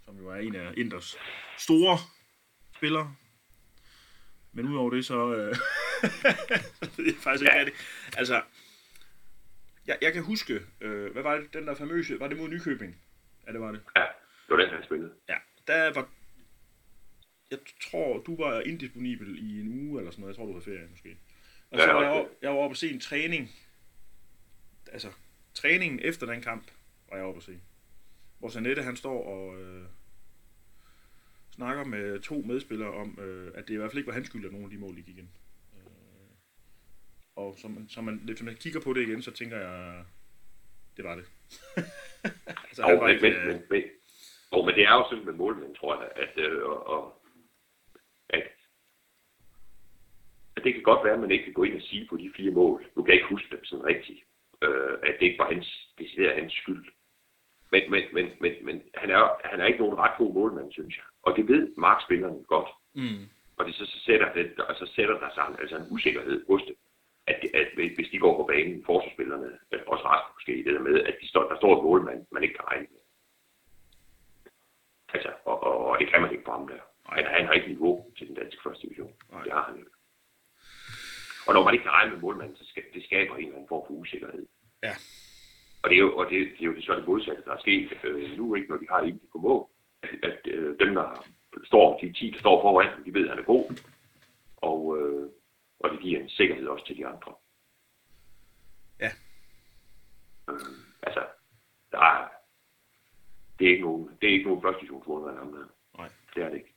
[0.05, 1.17] som jo er en af Inders
[1.57, 1.97] store
[2.75, 3.15] spillere.
[4.51, 5.47] Men udover det, så, øh,
[6.97, 7.59] ved jeg faktisk ikke Ja.
[7.59, 7.77] rigtigt.
[8.17, 8.41] Altså,
[9.87, 13.01] jeg, jeg kan huske, øh, hvad var det, den der famøse, var det mod Nykøbing?
[13.47, 13.81] Ja, det var det.
[13.95, 15.13] Ja, det var den, han spillede.
[15.29, 15.35] Ja,
[15.67, 16.09] der var...
[17.51, 20.33] Jeg tror, du var indisponibel i en uge eller sådan noget.
[20.33, 21.17] Jeg tror, du havde ferie måske.
[21.71, 23.51] Og Ja, så var jeg, oppe, jeg var oppe at se en træning.
[24.91, 25.11] Altså,
[25.53, 26.71] træningen efter den kamp
[27.09, 27.59] var jeg oppe at se.
[28.41, 29.83] Hvor Sanette, han står og øh,
[31.51, 34.45] snakker med to medspillere om, øh, at det i hvert fald ikke var hans skyld,
[34.45, 35.27] at nogle af de mål, de gik ind.
[35.77, 36.31] Øh,
[37.35, 40.05] og man, så man, hvis man kigger på det igen, så tænker jeg,
[40.97, 41.25] det var det.
[42.67, 43.83] altså, jo, men, men, men, men,
[44.53, 47.21] jo, men det er jo sådan med målmænd, tror jeg, at, øh, og, og,
[48.29, 48.43] at,
[50.55, 52.31] at det kan godt være, at man ikke kan gå ind og sige på de
[52.37, 52.85] fire mål.
[52.95, 54.19] Nu kan jeg ikke huske dem sådan rigtigt.
[54.63, 56.85] Øh, at det ikke var hans, decideret hans skyld.
[57.71, 60.97] Men, men, men, men, men han, er, han er ikke nogen ret god målmand, synes
[60.97, 61.05] jeg.
[61.23, 62.69] Og det ved markspillerne godt.
[62.95, 63.23] Mm.
[63.57, 66.61] Og det så, så, sætter det, og så sætter der sig altså en usikkerhed hos
[66.61, 66.75] det.
[67.27, 71.03] At, at, hvis de går på banen, forsvarsspillerne, øh, også resten måske, det der med,
[71.03, 73.01] at de står, der står et målmand, man ikke kan regne med.
[75.13, 76.81] Altså, og, og, og, det kan man ikke på ham der.
[77.05, 79.13] Han, han har ikke niveau til den danske første division.
[79.31, 79.43] Nej.
[79.43, 79.91] Det har han ikke.
[81.47, 83.67] Og når man ikke kan regne med målmanden, så skal, det skaber en eller anden
[83.67, 84.47] form for usikkerhed.
[84.83, 84.93] Ja.
[85.83, 87.89] Og det er jo, og det, det er jo så det modsatte, der er sket
[88.03, 89.67] øh, nu, ikke, når de har en på mål.
[90.23, 91.27] At, øh, dem, der
[91.63, 93.83] står, de 10, der står foran, de ved, at han er god.
[94.57, 95.29] Og, øh,
[95.79, 97.33] og det giver en sikkerhed også til de andre.
[98.99, 99.09] Ja.
[100.49, 100.59] Øh,
[101.03, 101.23] altså,
[101.91, 102.27] der er,
[103.59, 105.65] det er ikke nogen, det er ikke nogen første divisionsmål, ham der.
[105.97, 106.09] Nej.
[106.35, 106.73] Det er det ikke.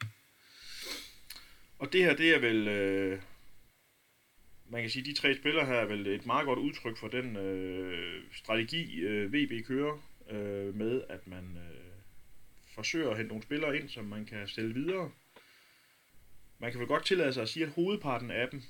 [1.78, 3.20] Og det her, det er vel, øh,
[4.68, 7.36] man kan sige, de tre spillere her er vel et meget godt udtryk for den
[7.36, 9.98] øh, strategi, øh, VB kører
[10.30, 11.84] øh, med, at man øh,
[12.74, 15.10] forsøger at hente nogle spillere ind, som man kan stille videre.
[16.58, 18.62] Man kan vel godt tillade sig at sige, at hovedparten af dem,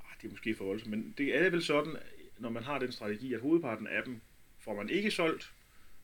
[0.00, 1.96] ah, det er måske for voldsomt, men det er vel sådan,
[2.38, 4.20] når man har den strategi, at hovedparten af dem
[4.58, 5.52] får man ikke solgt,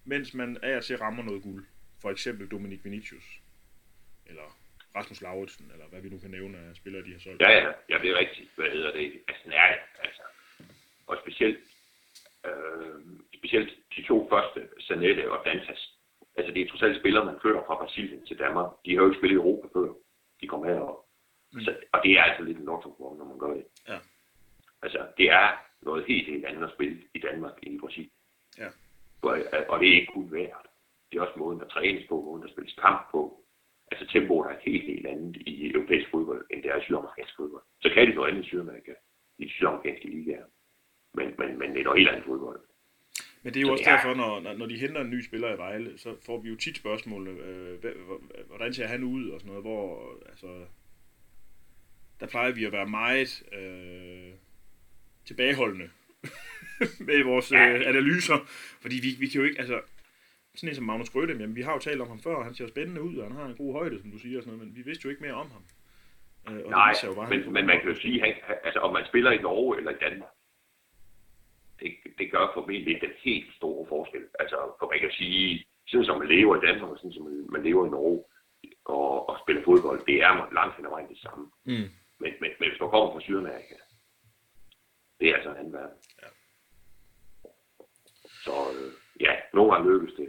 [0.04, 1.66] mens man er til rammer noget guld.
[2.00, 3.40] For eksempel Dominik Vinicius.
[4.26, 4.61] Eller
[4.96, 7.42] Rasmus Lauritsen, eller hvad vi nu kan nævne af spillere, de har solgt.
[7.42, 8.50] Ja, ja, ja det er rigtigt.
[8.56, 9.22] Hvad hedder det?
[9.28, 10.22] Altså, nej, altså.
[11.06, 11.58] Og specielt,
[12.46, 13.00] øh,
[13.38, 15.82] specielt de to første, Sanette og Dantas.
[16.36, 18.70] Altså, det er trods alt spillere, man fører fra Brasilien til Danmark.
[18.84, 19.92] De har jo ikke spillet i Europa før.
[20.40, 20.98] De kom herop.
[21.52, 21.60] Mm.
[21.60, 23.64] Så, og det er altså lidt en lotto når man gør det.
[23.88, 23.98] Ja.
[24.82, 25.46] Altså, det er
[25.82, 28.10] noget helt, helt andet at spille i Danmark end i Brasilien.
[28.58, 28.68] Ja.
[29.22, 30.66] Og, og det er ikke kun værd.
[31.12, 33.41] Det er også måden, der trænes på, måden, der spilles kamp på.
[33.92, 37.62] Altså tempoet er helt, helt andet i europæisk fodbold, end det er i sydamerikansk fodbold.
[37.82, 38.92] Så kan det noget andet i Sydamerika,
[39.38, 40.46] i de sydamerikanske ligaer.
[41.14, 42.60] Men, men, men det er noget helt andet fodbold.
[43.42, 45.58] Men det er jo så også derfor, når, når de henter en ny spiller i
[45.58, 47.78] Vejle, så får vi jo tit spørgsmål, øh,
[48.46, 50.66] hvordan ser han ud og sådan noget, hvor, altså,
[52.20, 54.32] der plejer vi at være meget øh,
[55.24, 55.90] tilbageholdende
[57.06, 58.38] med vores øh, analyser,
[58.82, 59.80] fordi vi, vi kan jo ikke, altså,
[60.54, 62.54] sådan en som Magnus Grødem, jamen vi har jo talt om ham før, og han
[62.54, 64.68] ser spændende ud, og han har en god højde, som du siger, og sådan noget,
[64.68, 65.64] men vi vidste jo ikke mere om ham.
[66.48, 68.34] Øh, og Nej, det jo bare, men, men man kan jo sige, at
[68.64, 70.34] altså, om man spiller i Norge eller i Danmark,
[71.80, 74.24] det, det gør formentlig den helt store forskel.
[74.38, 77.62] Altså, for man kan sige, sådan som man lever i Danmark, og sådan som man
[77.62, 78.24] lever i Norge,
[78.84, 81.44] og, og spiller fodbold, det er langt hen ad vejen det samme.
[81.64, 81.88] Mm.
[82.22, 83.76] Men, men, men hvis du kommer fra Sydamerika,
[85.20, 85.98] det er altså en anden verden.
[86.22, 86.28] Ja.
[88.44, 90.28] Så øh, ja, nogle gange lykkes det,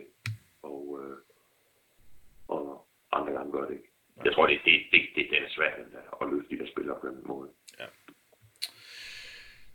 [0.64, 1.18] og, øh,
[2.48, 3.90] og andre gange gør det ikke.
[4.26, 5.80] Jeg tror, det, det, det, det, det er svært
[6.22, 7.50] at løse de der spillere på den måde.
[7.80, 7.86] Ja.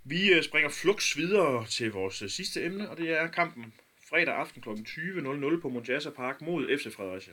[0.04, 3.74] Vi øh, springer flux videre til vores øh, sidste emne, og det er kampen
[4.08, 4.68] fredag aften kl.
[4.68, 7.32] 20.00 på Monjasa Park mod FC Fredericia.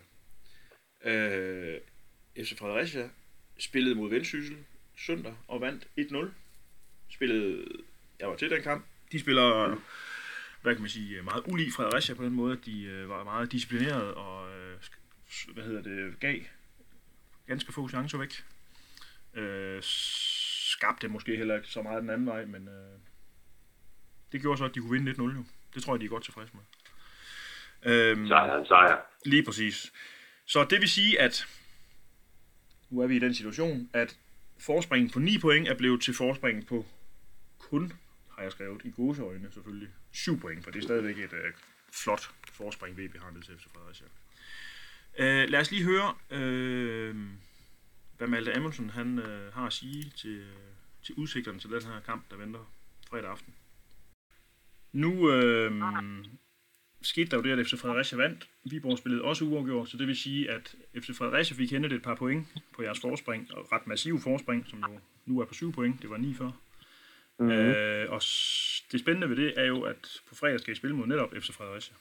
[1.04, 1.80] Øh,
[2.38, 3.10] FC Fredericia
[3.58, 4.58] spillede mod Vendsyssel
[4.98, 6.26] søndag og vandt 1-0.
[7.10, 7.66] Spillede,
[8.20, 8.86] jeg var til den kamp.
[9.12, 9.78] De spiller,
[10.66, 14.14] hvad kan man sige, meget ulig Fredericia på den måde, at de var meget disciplineret
[14.14, 14.50] og,
[15.54, 16.40] hvad hedder det, gav
[17.48, 18.44] ganske få chancer væk.
[19.34, 23.00] Øh, skabte måske heller ikke så meget den anden vej, men øh,
[24.32, 25.46] det gjorde så, at de kunne vinde 1-0 jo.
[25.74, 26.64] Det tror jeg, de er godt tilfredse med.
[27.94, 28.98] Øhm, sejr, sejr.
[29.26, 29.94] Lige præcis.
[30.46, 31.48] Så det vil sige, at
[32.90, 34.18] nu er vi i den situation, at
[34.60, 36.86] forspringen på 9 point er blevet til forspringen på
[37.60, 37.94] kun,
[38.36, 41.54] har jeg skrevet, i gåseøjne selvfølgelig, 7 point, for det er stadigvæk et øh,
[41.92, 44.08] flot forspring, VB har ned til FC Fredericia.
[45.18, 47.16] Øh, lad os lige høre, øh,
[48.18, 50.48] hvad Malte Amundsen han, øh, har at sige til, øh,
[51.04, 52.72] til udsigterne til den her kamp, der venter
[53.10, 53.54] fredag aften.
[54.94, 55.72] Nu øh,
[57.02, 58.50] skete der jo det, at FC Fredericia vandt.
[58.64, 62.16] Viborg spillede også uafgjort, så det vil sige, at FC Fredericia fik hentet et par
[62.16, 66.02] point på jeres forspring, og ret massiv forspring, som jo nu er på 7 point.
[66.02, 66.52] Det var 9 før.
[67.40, 67.58] Mm-hmm.
[67.58, 68.22] Øh, og
[68.92, 71.50] det spændende ved det er jo, at på fredag skal I spille mod netop FC
[71.52, 71.96] Fredericia.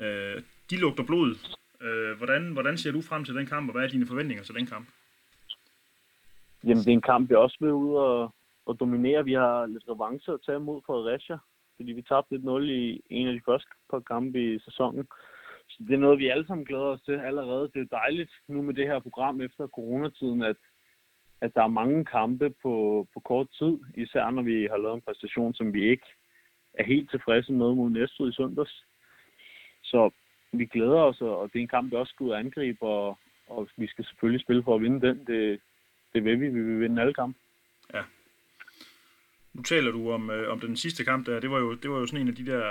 [0.00, 1.34] Øh, de lugter blod.
[1.80, 4.54] Øh, hvordan, hvordan ser du frem til den kamp, og hvad er dine forventninger til
[4.54, 4.88] den kamp?
[6.64, 8.34] Jamen, det er en kamp, vi også vil ud og,
[8.66, 9.24] og dominere.
[9.24, 11.38] Vi har lidt revanche at tage mod Fredericia,
[11.76, 15.06] fordi vi tabte 1-0 i en af de første par kampe i sæsonen.
[15.68, 17.70] Så det er noget, vi alle sammen glæder os til allerede.
[17.74, 20.56] Det er dejligt nu med det her program efter coronatiden, at,
[21.44, 25.06] at der er mange kampe på, på kort tid, især når vi har lavet en
[25.06, 26.08] præstation, som vi ikke
[26.74, 28.84] er helt tilfredse med mod Næstved i søndags.
[29.82, 30.10] Så
[30.52, 33.18] vi glæder os, og det er en kamp, vi også skal ud og angribe, og,
[33.48, 35.26] og vi skal selvfølgelig spille for at vinde den.
[35.26, 35.60] Det,
[36.14, 36.48] det vil vi.
[36.48, 37.38] Vi vil vinde alle kampe.
[37.94, 38.02] Ja.
[39.54, 41.40] Nu taler du om, øh, om den sidste kamp der.
[41.40, 42.64] Det var jo, det var jo sådan en af de der...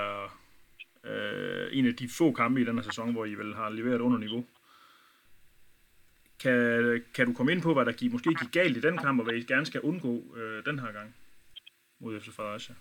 [1.04, 4.00] Øh, en af de få kampe i den her sæson, hvor I vel har leveret
[4.00, 4.44] under niveau.
[6.42, 9.18] Kan, kan du komme ind på, hvad der gik, måske gik galt i den kamp,
[9.20, 11.14] og hvad I gerne skal undgå øh, den her gang
[11.98, 12.74] mod FC Fredericia?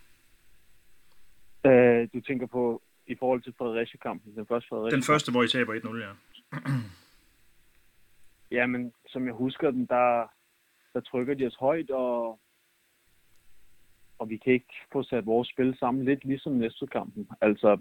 [1.65, 5.47] Øh, du tænker på i forhold til Fredericia-kampen, den første Fredericia Den første, hvor I
[5.47, 6.12] taber 1-0, ja.
[8.58, 10.32] Ja, men som jeg husker den, der,
[10.93, 12.39] der trykker de os højt, og,
[14.19, 17.30] og vi kan ikke få sat vores spil sammen lidt ligesom næste kampen.
[17.41, 17.78] Altså,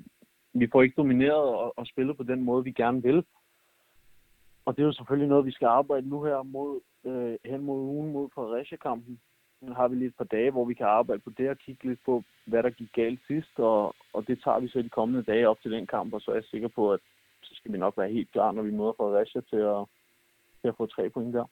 [0.53, 3.25] vi får ikke domineret og, og spillet på den måde, vi gerne vil.
[4.71, 7.79] Og det er jo selvfølgelig noget, vi skal arbejde nu her mod, øh, hen mod
[7.79, 9.21] ugen mod Fredericia-kampen.
[9.61, 11.89] Nu har vi lige et par dage, hvor vi kan arbejde på det og kigge
[11.89, 15.23] lidt på, hvad der gik galt sidst, og, og det tager vi så de kommende
[15.23, 17.01] dage op til den kamp, og så er jeg sikker på, at
[17.43, 19.83] så skal vi nok være helt klar, når vi møder Fredericia til at,
[20.61, 21.45] til at få tre point der.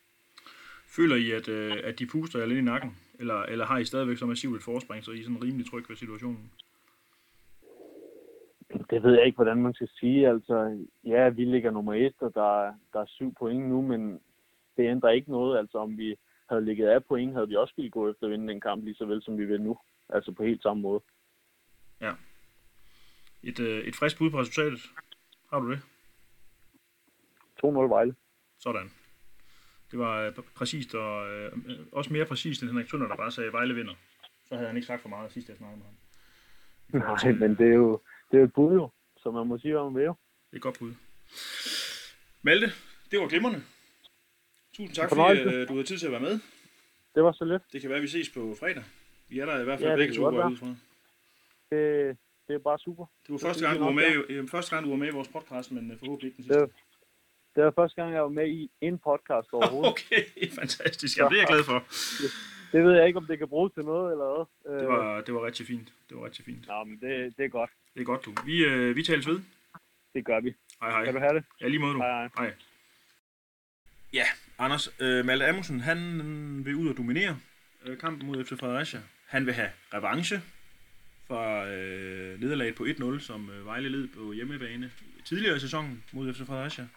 [0.96, 2.90] Føler I, at, øh, at de puster jer lidt i nakken?
[3.20, 5.85] Eller, eller har I stadigvæk så massivt et forspring, så I er sådan rimelig tryg
[5.88, 6.50] ved situationen?
[8.90, 10.28] Det ved jeg ikke, hvordan man skal sige.
[10.28, 14.20] Altså, ja, vi ligger nummer et, og der, der er syv point nu, men
[14.76, 15.59] det ændrer ikke noget.
[15.59, 16.16] Altså, om vi
[16.48, 18.94] havde ligget af point, havde vi også ville gå efter at vinde den kamp, lige
[18.94, 19.78] så vel som vi vil nu.
[20.09, 21.00] Altså på helt samme måde.
[22.00, 22.12] Ja.
[23.42, 24.81] Et, øh, et frisk bud på resultatet.
[25.50, 25.81] Har du det?
[27.64, 28.14] 2-0 Vejle.
[28.59, 28.90] Sådan.
[29.90, 31.52] Det var øh, præcist, og øh,
[31.92, 33.94] også mere præcist end Henrik Tønder, der bare sagde, Vejle vinder.
[34.44, 35.94] Så havde han ikke sagt for meget sidst, jeg snakkede med ham.
[37.24, 38.00] Nej, men det er jo,
[38.31, 38.91] det er et bud jo,
[39.23, 40.14] som man må sige, hvad man vil jo.
[40.51, 40.93] Det er et godt bud.
[42.43, 42.67] Malte,
[43.11, 43.62] det var glimrende.
[44.73, 46.41] Tusind tak, fordi øh, du havde tid til at være med.
[47.14, 47.62] Det var så lidt.
[47.73, 48.85] Det kan være, at vi ses på fredag.
[49.29, 50.67] Vi er der i hvert fald Ja, det begge to, ud fra.
[51.71, 52.17] Det,
[52.49, 53.05] det er bare super.
[53.23, 55.11] Det var Det første gang, du var med, i- første gang, du var med i
[55.11, 56.62] vores podcast, men øh, forhåbentlig ikke den Det, sidste.
[56.62, 56.85] er-
[57.55, 59.91] det var første gang, jeg var med i en podcast overhovedet.
[59.93, 60.23] Okay,
[60.61, 61.19] fantastisk.
[61.19, 61.79] Jamen, det er jeg glad for.
[62.73, 64.27] Det ved jeg ikke, om det kan bruges til noget eller
[64.64, 64.79] hvad.
[64.81, 65.93] Det var, det var rigtig fint.
[66.09, 66.67] Det var rigtig fint.
[66.67, 67.71] Nå, men det, det er godt.
[67.98, 68.34] Det er godt, du.
[68.44, 69.40] Vi, øh, vi tales ved.
[70.14, 70.54] Det gør vi.
[70.80, 71.04] Hej, hej.
[71.04, 71.44] Kan du have det?
[71.61, 71.98] Ja, lige måde du.
[71.98, 72.28] Hej, hej.
[72.37, 72.54] hej.
[74.12, 74.24] Ja,
[74.58, 75.98] Anders, øh, Malte Amundsen, han
[76.64, 77.38] vil ud og dominere
[77.87, 79.00] øh, kampen mod FC Fredericia.
[79.26, 80.42] Han vil have revanche
[81.26, 84.90] fra øh, nederlaget på 1-0, som øh, Vejle led på hjemmebane
[85.24, 86.88] tidligere i sæsonen mod FC Fredericia.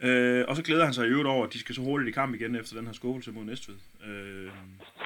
[0.00, 2.12] Øh, og så glæder han sig i øvrigt over, at de skal så hurtigt i
[2.12, 3.76] kamp igen efter den her skuffelse mod Næstved.
[4.06, 4.50] Øh,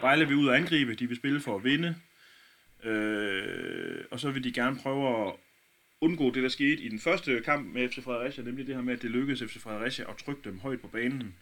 [0.01, 1.97] Vejle vil ud og angribe, de vil spille for at vinde.
[2.85, 5.33] Øh, og så vil de gerne prøve at
[6.01, 8.95] undgå det, der skete i den første kamp med FC Fredericia, nemlig det her med,
[8.95, 11.35] at det lykkedes FC Fredericia at trykke dem højt på banen,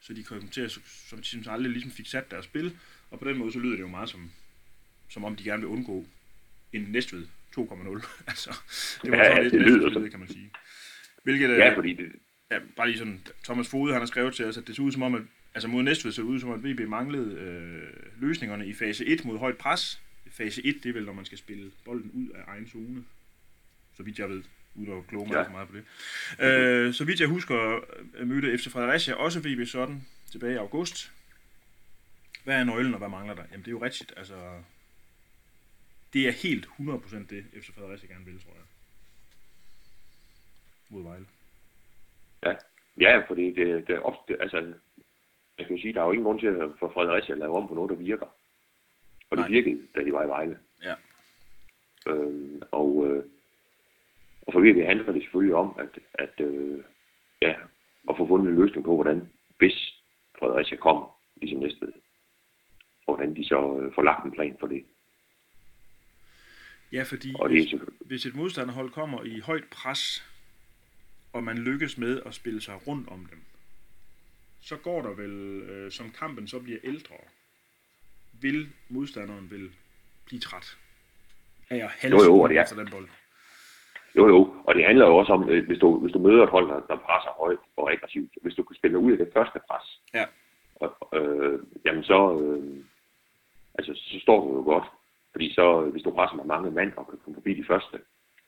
[0.00, 0.70] så de kom til at,
[1.08, 2.76] som de synes aldrig ligesom fik sat deres spil,
[3.10, 4.30] og på den måde så lyder det jo meget som,
[5.08, 6.06] som om de gerne vil undgå
[6.72, 7.26] en Næstved
[7.58, 8.08] 2,0.
[8.28, 8.58] altså,
[9.02, 10.50] det var Ja, sådan lidt det lyder som- kan man sige.
[11.22, 12.12] Hvilket, øh, Ja, fordi det,
[12.50, 14.92] ja, bare lige sådan, Thomas Fode, han har skrevet til os, at det så ud
[14.92, 15.22] som om, at
[15.54, 19.06] altså mod Næstved så det ud som om, at VB manglede øh, løsningerne i fase
[19.06, 20.00] 1 mod højt pres.
[20.30, 23.04] Fase 1, det er vel, når man skal spille bolden ud af egen zone.
[23.96, 24.42] Så vidt jeg ved,
[24.74, 25.44] uden at kloge mig Ja.
[25.44, 25.84] så meget på det.
[26.40, 27.80] Øh, så vidt jeg husker,
[28.14, 31.12] øh, mødte FC Fredericia også VB sådan tilbage i august.
[32.44, 33.42] Hvad er nøglen, og hvad mangler der?
[33.50, 34.12] Jamen, det er jo rigtigt.
[34.16, 34.34] Altså,
[36.12, 38.64] det er helt 100% det, FC Fredericia gerne vil, tror jeg.
[40.88, 41.26] Mod Vejle.
[42.42, 42.54] ja,
[43.00, 44.74] ja, fordi det, det er ofte, altså,
[45.58, 47.68] jeg kan sige, der er jo ingen grund til at for Fredericia at lave om
[47.68, 48.26] på noget, der virker.
[49.30, 49.50] Og det Nej.
[49.50, 50.58] virkede, da de var i Vejle.
[50.82, 50.94] Ja.
[52.06, 53.24] Øh, og, øh,
[54.42, 56.78] og for virkelig handler det selvfølgelig om, at, at øh,
[57.42, 57.54] ja,
[58.08, 60.02] at få fundet en løsning på, hvordan, hvis
[60.38, 61.92] Fredericia kommer, ligesom næste ved,
[63.06, 64.84] og hvordan de så øh, får lagt en plan for det.
[66.92, 70.24] Ja, fordi Og det hvis, selvfølgelig, hvis et modstanderhold kommer i højt pres,
[71.32, 73.38] og man lykkes med at spille sig rundt om dem,
[74.60, 77.14] så går der vel, øh, som kampen så bliver ældre,
[78.40, 79.70] vil modstanderen vil
[80.26, 80.78] blive træt
[81.70, 83.08] af at halse Jo, jo, og det er- den bold.
[84.16, 86.50] jo jo, og det handler jo også om, øh, hvis du, hvis du møder et
[86.50, 89.58] hold, der, der presser højt og aggressivt, hvis du kan spille ud af det første
[89.70, 90.24] pres, Ja.
[90.74, 92.84] og, øh, jamen så, øh,
[93.78, 94.84] altså, så står du jo godt.
[95.32, 97.96] Fordi så, øh, hvis du presser med mange mand og kan komme forbi de første,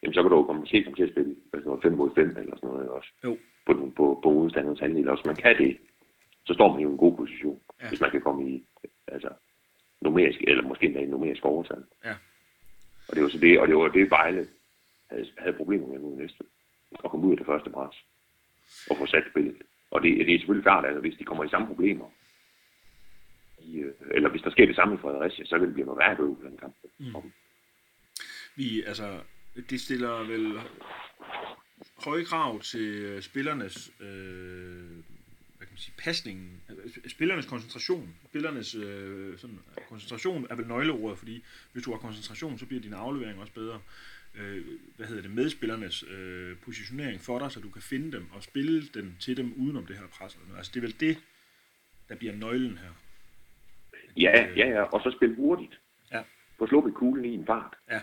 [0.02, 2.10] jamen så kan du jo komme, måske komme til at spille altså noget 5 mod
[2.14, 3.10] 5 eller sådan noget også.
[3.24, 3.38] Jo.
[3.66, 5.22] På, den- på, på modstanderens halvdel også.
[5.26, 5.78] Man kan det,
[6.46, 7.88] så står man jo i en god position, ja.
[7.88, 8.64] hvis man kan komme i,
[9.08, 9.28] altså,
[10.02, 11.84] numerisk, eller måske endda i numerisk overtal.
[12.04, 12.14] Ja.
[13.08, 14.48] Og det var så det, og det var det, Vejle
[15.10, 16.44] havde, havde problemer med nu næste.
[17.04, 17.96] At komme ud af det første pres.
[18.90, 19.56] Og få sat spillet.
[19.90, 22.08] Og det, det er selvfølgelig klart, at hvis de kommer i samme problemer,
[23.58, 25.98] i, øh, eller hvis der sker det samme i Fredericia, så vil det blive noget
[25.98, 26.74] værd bøvl, den kamp.
[26.98, 27.32] Mm.
[28.56, 29.20] Vi, altså,
[29.70, 30.60] det stiller vel
[32.04, 35.04] høje krav til øh, spillernes øh,
[35.72, 38.14] man sige, pasning, øh, spillernes koncentration.
[38.28, 39.58] Spillernes øh, sådan,
[39.88, 43.80] koncentration er vel nøgleordet, fordi hvis du har koncentration, så bliver din aflevering også bedre.
[44.34, 44.64] Øh,
[44.96, 48.88] hvad hedder det, medspillernes øh, positionering for dig, så du kan finde dem og spille
[48.94, 50.38] den til dem udenom det her pres.
[50.56, 51.18] Altså det er vel det,
[52.08, 52.92] der bliver nøglen her.
[54.16, 55.80] Ja, ja, ja, og så spille hurtigt.
[56.12, 56.22] Ja.
[56.58, 57.74] Få sluppet kuglen i en fart.
[57.90, 58.00] Ja.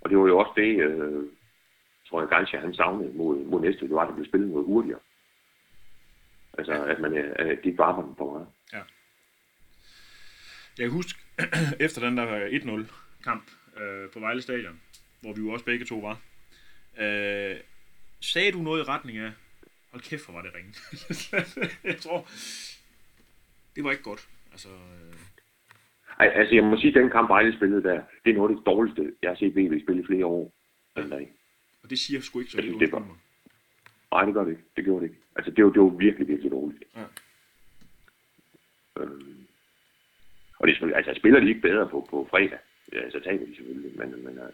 [0.00, 1.22] Og det var jo også det, øh,
[2.08, 4.66] tror jeg, Gansja han savnede mod, mod næste, det var, at der blev spillet noget
[4.66, 5.00] hurtigere.
[6.58, 6.90] Altså, ja.
[6.90, 8.46] at man øh, at var på for meget.
[10.78, 11.18] Jeg kan huske,
[11.86, 14.80] efter den der 1-0-kamp øh, på Vejle Stadion,
[15.20, 16.20] hvor vi jo også begge to var,
[16.98, 17.56] øh,
[18.20, 19.32] sagde du noget i retning af,
[19.90, 20.74] hold kæft, hvor var det ringe.
[21.92, 22.28] jeg tror,
[23.76, 24.28] det var ikke godt.
[24.52, 25.14] Altså, øh,
[26.18, 28.56] Ej, altså, jeg må sige, at den kamp, Vejle spillede der, det er noget af
[28.56, 30.52] det dårligste, jeg har set VB spille i flere år.
[30.96, 31.32] Den dag.
[31.82, 33.18] og det siger sgu ikke så Jeg lidt synes, det var-.
[34.12, 34.62] Nej, det gør det ikke.
[34.76, 35.19] Det gjorde det ikke.
[35.40, 36.84] Altså, det var, det var virkelig, virkelig dårligt.
[36.96, 37.04] Ja.
[39.00, 39.46] Øhm,
[40.58, 42.58] og det er altså, spiller de ikke bedre på, på fredag,
[42.92, 43.98] ja, så taber de selvfølgelig.
[43.98, 44.52] Men, men, øh,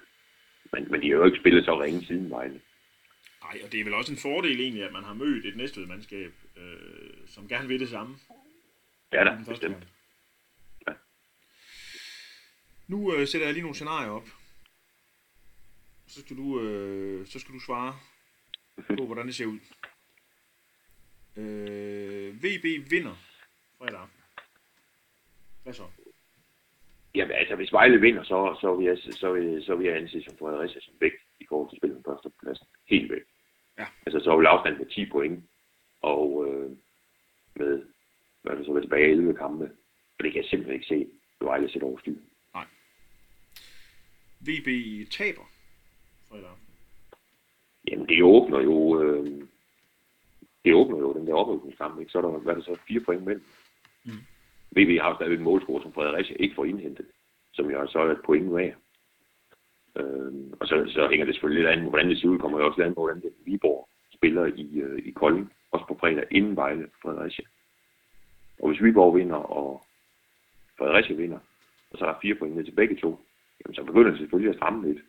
[0.73, 2.61] men, men de har jo ikke spillet så ringe siden Vejle.
[3.43, 6.33] Nej, og det er vel også en fordel egentlig, at man har mødt et næstvedmandskab,
[6.57, 8.17] øh, som gerne vil det samme.
[9.13, 9.87] Ja da, bestemt.
[10.89, 10.93] Ja.
[12.87, 14.29] Nu øh, sætter jeg lige nogle scenarier op.
[16.07, 17.99] Så skal du, øh, så skal du svare
[18.97, 19.59] på, hvordan det ser ud.
[21.37, 23.15] Øh, VB vinder
[23.79, 24.21] fredag aften.
[25.63, 25.83] Hvad så?
[27.15, 30.23] Jamen, altså, hvis Vejle vinder, så, så, vil jeg, så, vil, så vil jeg anse
[30.23, 32.67] som Fredericia som væk i forhold til spillet på førstepladsen.
[32.89, 33.23] Helt væk.
[33.79, 33.87] Ja.
[34.07, 35.45] Altså, så vil afstanden med 10 point,
[36.03, 36.71] og øh,
[37.55, 37.83] med,
[38.43, 39.65] hvad er det så, være tilbage 11 kampe.
[40.19, 41.07] Og det kan jeg simpelthen ikke se,
[41.41, 42.17] Vejle sætter over styr.
[44.41, 44.69] VB
[45.11, 45.51] taber
[46.29, 46.67] fredag aften.
[47.91, 49.46] Jamen, det åbner jo, øh,
[50.67, 52.13] det åbner jo den der oprykningskamp, ikke?
[52.13, 53.45] Så er der, hvad er det så, fire point mellem.
[54.05, 54.23] Mm.
[54.77, 57.07] VB har stadigvæk en målscore, som Fredericia ikke får indhentet,
[57.55, 58.75] som jo så er et point af.
[59.97, 62.67] Øh, og så, så hænger det selvfølgelig lidt an, hvordan det ser ud, kommer jo
[62.67, 66.25] også lidt an på, hvordan det Viborg spiller i, øh, i Kolding, også på fredag,
[66.31, 67.45] inden Vejle Fredericia.
[68.59, 69.85] Og hvis Viborg vinder, og
[70.79, 71.39] Fredericia vinder,
[71.91, 73.21] og så er der fire point ned til begge to,
[73.61, 75.03] jamen så begynder det selvfølgelig at stramme lidt.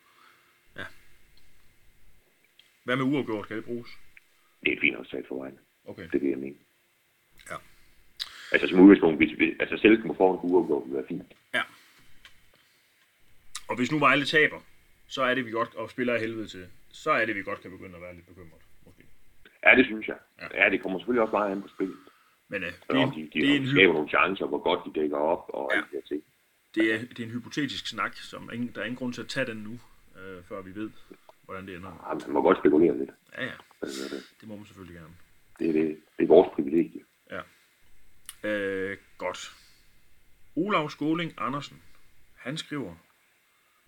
[2.84, 3.46] Hvad med uafgjort?
[3.46, 3.90] Skal det bruges?
[4.62, 5.58] Det er et fint resultat for Vejle.
[5.86, 6.08] Okay.
[6.14, 6.56] Det vil jeg mene.
[7.50, 7.56] Ja.
[8.52, 11.24] Altså som udgangspunkt, hvis, hvis altså selv må få en uafgjort, vil være fint.
[13.70, 14.60] Og hvis nu Vejle taber,
[15.08, 17.62] så er det vi godt, og spiller af helvede til, så er det vi godt
[17.62, 18.62] kan begynde at være lidt bekymret.
[18.86, 19.04] Måske.
[19.66, 20.18] Ja, det synes jeg.
[20.42, 20.48] Ja.
[20.54, 21.98] Ja, ja det kommer selvfølgelig også meget an på spillet.
[22.48, 25.00] Men øh, Det er, de, de, det, er en skaber nogle chancer, hvor godt de
[25.02, 25.78] dækker op og Ja.
[25.78, 26.24] alle de her ting.
[26.76, 29.28] det, er, det er en hypotetisk snak, som ingen, der er ingen grund til at
[29.28, 29.74] tage den nu,
[30.22, 30.90] øh, før vi ved,
[31.46, 32.08] hvordan det ender.
[32.10, 33.10] Ja, man må godt spekulere lidt.
[33.38, 35.14] Ja, ja, Altså, det må man selvfølgelig gerne.
[35.60, 37.02] Det er, det, det er vores privilegie.
[38.44, 39.56] Øh, godt.
[40.56, 41.82] Olav Skåling Andersen,
[42.36, 42.96] han skriver,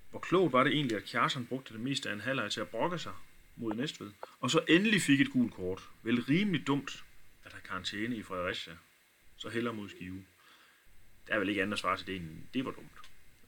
[0.10, 2.70] hvor klogt var det egentlig, at Kjarsan brugte det meste af en halvleg til at
[2.70, 3.14] brokke sig
[3.56, 5.90] mod Næstved, og så endelig fik et gult kort.
[6.04, 7.04] Vel rimelig dumt,
[7.46, 8.74] at have karantæne i Fredericia,
[9.38, 10.26] så heller mod Skive.
[11.28, 12.92] Der er vel ikke andet at svare til det, end det var dumt.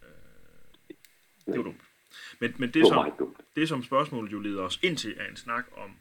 [0.04, 0.96] Øh,
[1.46, 1.82] det var dumt.
[2.40, 3.12] Men, men det, som,
[3.56, 5.96] det, som spørgsmålet jo leder os ind til, er en snak om,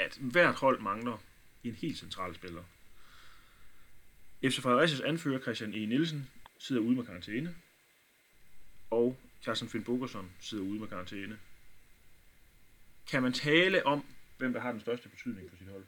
[0.00, 1.22] at hvert hold mangler
[1.64, 2.62] en helt central spiller.
[4.44, 5.86] FC Fredericias anfører Christian E.
[5.86, 7.54] Nielsen sidder ude med karantæne,
[8.90, 11.38] og Carsten Finn Bogerson sidder ude med karantæne.
[13.10, 14.04] Kan man tale om,
[14.38, 15.84] hvem der har den største betydning for sit hold?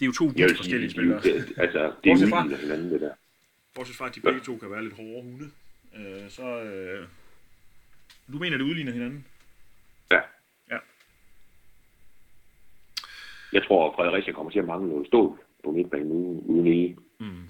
[0.00, 1.22] Det er jo to vidt forskellige spillere.
[1.22, 3.14] det, altså, det er fra- hinanden, det der.
[3.74, 5.50] Bortset fra, at de begge to kan være lidt hårde hunde.
[5.94, 7.08] Øh, så, øh,
[8.32, 9.26] du mener, det udligner hinanden?
[10.10, 10.20] Ja.
[10.70, 10.78] Ja.
[13.52, 16.96] Jeg tror, at Fredericia kommer til at mangle noget stål på midtbanen uden, uden i.
[17.20, 17.48] Mm.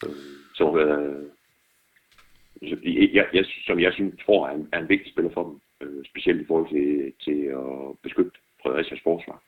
[0.00, 1.24] Så, øh,
[2.68, 2.76] så
[3.12, 5.60] jeg, jeg, som jeg synes, tror er en, er en vigtig spiller for dem.
[5.80, 8.32] Øh, specielt i forhold til, til at beskytte
[8.62, 9.42] Fredericias forsvar.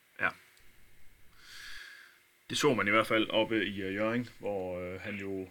[2.51, 5.49] Det så man i hvert fald oppe i uh, Jørgen, hvor øh, han jo...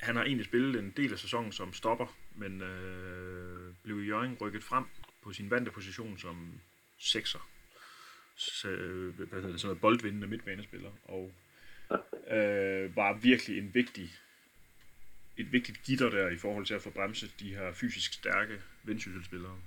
[0.00, 4.36] Han har egentlig spillet en del af sæsonen som stopper, men øh, blev i Jørgen
[4.40, 4.84] rykket frem
[5.22, 6.60] på sin vante position som
[6.98, 7.38] sekser.
[8.64, 11.32] Øh, hvad hedder det, sådan noget boldvindende midtbanespiller, og
[12.36, 14.10] øh, var virkelig en vigtig
[15.36, 19.58] et vigtigt gitter der i forhold til at få bremset de her fysisk stærke vendsysselspillere.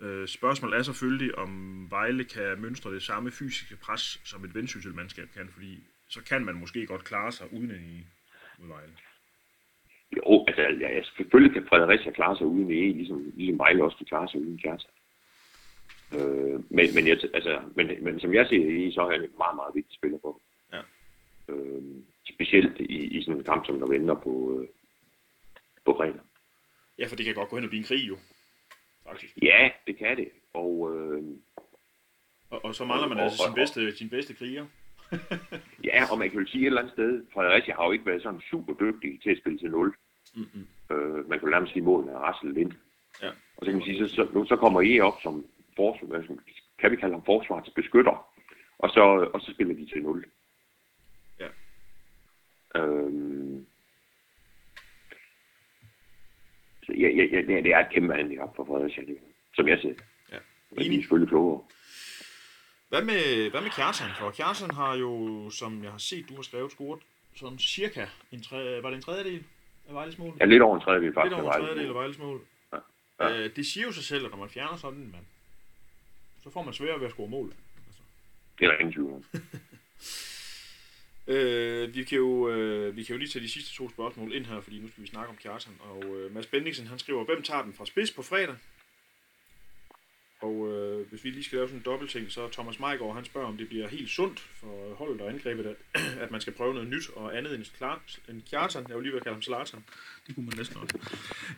[0.00, 1.50] Øh, spørgsmålet er selvfølgelig, om
[1.90, 5.78] Vejle kan mønstre det samme fysiske pres, som et vendsysselmandskab kan, fordi
[6.08, 8.06] så kan man måske godt klare sig uden en i
[8.58, 8.92] mod Vejle.
[10.16, 13.96] Jo, altså, ja, selvfølgelig kan Fredericia klare sig uden en, e, ligesom, ligesom Vejle også
[13.96, 14.86] kan klare sig uden Kjærta.
[16.12, 19.30] Øh, men, men, jeg, altså, men, men som jeg ser det, så er han en
[19.38, 20.40] meget, meget vigtig spiller på.
[20.72, 20.80] Ja.
[21.48, 21.82] Øh,
[22.34, 24.68] specielt i, i sådan en kamp, som der venter på, øh,
[25.84, 26.20] på fredag.
[26.98, 28.16] Ja, for det kan godt gå hen og blive en krig jo,
[29.08, 29.32] faktisk.
[29.42, 30.28] Ja, det kan det.
[30.54, 31.22] Og øh,
[32.50, 34.66] Og, og så mangler man Og- altså og- sin bedste, sin bedste kriger.
[35.90, 38.22] ja, og man kan jo sige et eller andet sted, Fredericia har jo ikke været
[38.22, 39.94] sådan super dygtig til at spille til 0.
[40.34, 40.66] Mm-hmm.
[40.96, 42.72] Øh, man kan jo nærmest sige målen af Rassel Lind.
[43.22, 43.28] Ja.
[43.28, 45.46] Og så kan man sige, så, så, nu, så kommer I op som
[45.76, 46.38] forsvar,
[46.78, 48.16] kan vi kalde ham forsvarets beskytter,
[48.78, 50.24] og så, og så spiller de til 0.
[51.40, 51.48] Ja.
[52.76, 53.66] Øhm,
[56.84, 59.02] så ja, ja, ja, det er et kæmpe handicap for Fredericia,
[59.54, 60.04] som jeg ser det.
[60.32, 60.38] Ja.
[60.70, 61.64] Men de er selvfølgelig klogere.
[62.88, 64.10] Hvad med, hvad med Kjartan?
[64.18, 65.10] For Kjartan har jo,
[65.50, 67.02] som jeg har set, du har skrevet, scoret
[67.34, 69.44] sådan cirka en tre, var det en tredjedel
[69.88, 70.36] af Vejles mål?
[70.40, 71.30] Ja, lidt over en tredjedel faktisk.
[71.30, 72.40] Lidt over en tredjedel af Vejles mål.
[72.72, 72.78] Ja.
[73.20, 73.38] Ja.
[73.38, 75.24] Øh, det siger jo sig selv, at når man fjerner sådan en mand,
[76.46, 77.54] så får man sværere ved at score mål.
[77.86, 78.02] Altså.
[78.58, 79.24] Det er der ingen tvivl om.
[81.28, 84.46] Øh, vi, kan jo, øh, vi kan jo lige tage de sidste to spørgsmål ind
[84.46, 85.72] her, fordi nu skal vi snakke om Kjartan.
[85.80, 88.54] Og øh, Mads Bendiksen, han skriver, hvem tager den fra spids på fredag?
[90.40, 93.24] Og øh, hvis vi lige skal lave sådan en dobbeltting, så er Thomas Meigård, han
[93.24, 95.76] spørger, om det bliver helt sundt for holdet og angrebet, at,
[96.24, 98.86] at man skal prøve noget nyt og andet end, klart, end Kjartan.
[98.88, 99.84] Jeg vil lige ved at kalde ham Zlatan.
[100.26, 100.98] Det kunne man næsten også.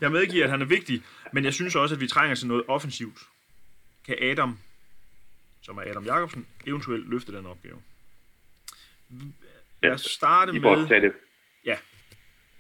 [0.01, 2.65] Jeg medgiver, at han er vigtig, men jeg synes også, at vi trænger til noget
[2.69, 3.19] offensivt.
[4.07, 4.59] Kan Adam,
[5.69, 7.83] som er Adam Jacobsen, eventuelt løfte den opgave?
[9.83, 11.13] Lad os starte I med tage det,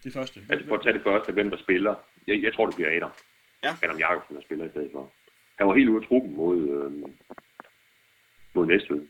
[0.04, 0.40] det første.
[0.50, 1.94] altså for at tage det første, hvem der spiller.
[2.26, 3.10] Jeg, jeg tror, det bliver Adam.
[3.64, 3.76] Ja.
[3.82, 5.12] Adam Jacobsen, der spiller i stedet for.
[5.58, 6.92] Han var helt ude af truppen mod, øh,
[8.54, 9.06] mod Næstved.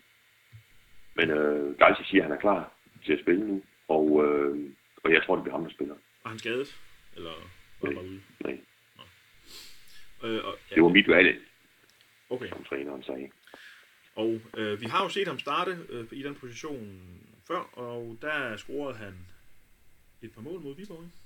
[1.17, 2.73] Men øh, Galsi siger, at han er klar
[3.05, 3.63] til at spille nu.
[3.89, 4.71] Og, øh,
[5.05, 5.95] og jeg tror, det bliver ham, der spiller.
[6.23, 6.81] Var han skadet?
[7.17, 7.31] Eller
[7.81, 8.21] var han bare ude?
[8.45, 8.59] Nej,
[10.23, 11.41] Øh, og, ja, det var mit valg,
[12.31, 12.49] Okay.
[12.49, 13.31] som træneren sagde.
[14.19, 17.01] Og øh, vi har jo set ham starte øh, i den position
[17.47, 19.15] før, og der scorede han
[20.23, 21.17] et par mål mod Viborg, ikke?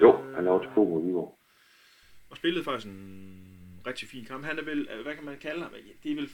[0.00, 1.38] Jo, han er også to mod Viborg.
[2.30, 4.44] Og spillede faktisk en rigtig fin kamp.
[4.44, 5.72] Han er vel, øh, hvad kan man kalde ham?
[6.02, 6.30] Det er vel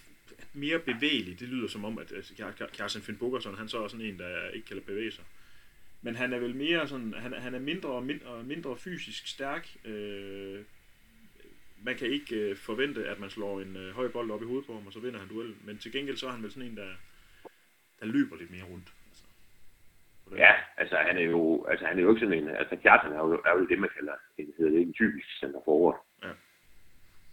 [0.52, 1.40] mere bevægelig.
[1.40, 4.48] Det lyder som om, at Kjær- Kjartan Finn Bukkerson, han så er sådan en, der
[4.48, 5.24] ikke kan bevæge sig.
[6.02, 9.76] Men han er vel mere sådan, han, han er mindre og mindre, mindre fysisk stærk.
[9.84, 10.64] Øh,
[11.84, 14.66] man kan ikke øh, forvente, at man slår en øh, høj bold op i hovedet
[14.66, 15.58] på ham, og så vinder han duellen.
[15.64, 16.90] Men til gengæld så er han vel sådan en, der,
[18.00, 18.92] der løber lidt mere rundt.
[20.26, 23.12] Altså, Ja, altså han er jo, altså, han er jo ikke sådan en, altså Kjartan
[23.12, 26.06] er jo, er jo det, man kalder, en, hedder det en typisk center forward.
[26.22, 26.28] Ja.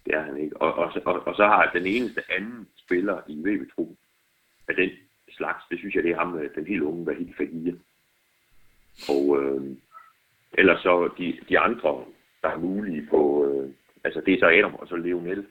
[0.05, 0.57] Det er han ikke.
[0.57, 3.97] Og, og, så- og, og, så har den eneste anden spiller i VB-truppen
[4.67, 4.89] af den
[5.31, 7.73] slags, det synes jeg, det er ham, øh, den helt unge, Vahid Fahir.
[9.09, 9.77] Og øh,
[10.57, 12.05] ellers så de, de andre,
[12.41, 13.69] der er mulige på, øh,
[14.05, 15.47] altså det er så Adam og så Leonel.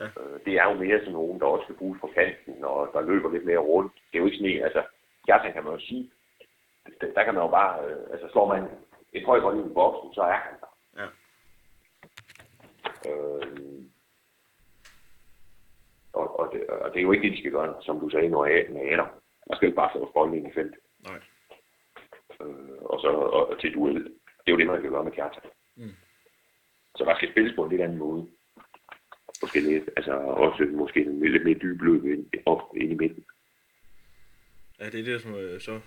[0.00, 0.04] Ja.
[0.04, 3.00] Øh, det er jo mere sådan nogen, der også skal bruges på kanten, og der
[3.00, 3.92] løber lidt mere rundt.
[3.94, 4.82] Det er jo ikke sådan en, altså,
[5.26, 6.10] Kjartan kan man jo sige,
[7.00, 8.62] der, der kan man jo bare, øh, altså slår man
[9.12, 10.72] et højt ind i boksen, så er han der.
[11.00, 11.06] Ja.
[13.10, 13.82] Øh,
[16.12, 18.28] og, og, det, og det er jo ikke det, de skal gøre, som du sagde,
[18.28, 19.08] når jeg med Adam.
[19.48, 20.80] Man skal ikke bare slå bolden ind i feltet.
[21.08, 21.20] Nej.
[22.40, 24.04] Øh, og så og, og til duel.
[24.04, 25.50] Det er jo det, man kan gøre med Kjartan.
[25.76, 25.96] Mm.
[26.96, 28.26] Så der skal spilles på en lidt anden måde.
[29.42, 33.24] Måske lidt, altså også måske en lidt mere dyb løb ind, op ind i midten.
[34.80, 35.80] Ja, det er det, som øh, så...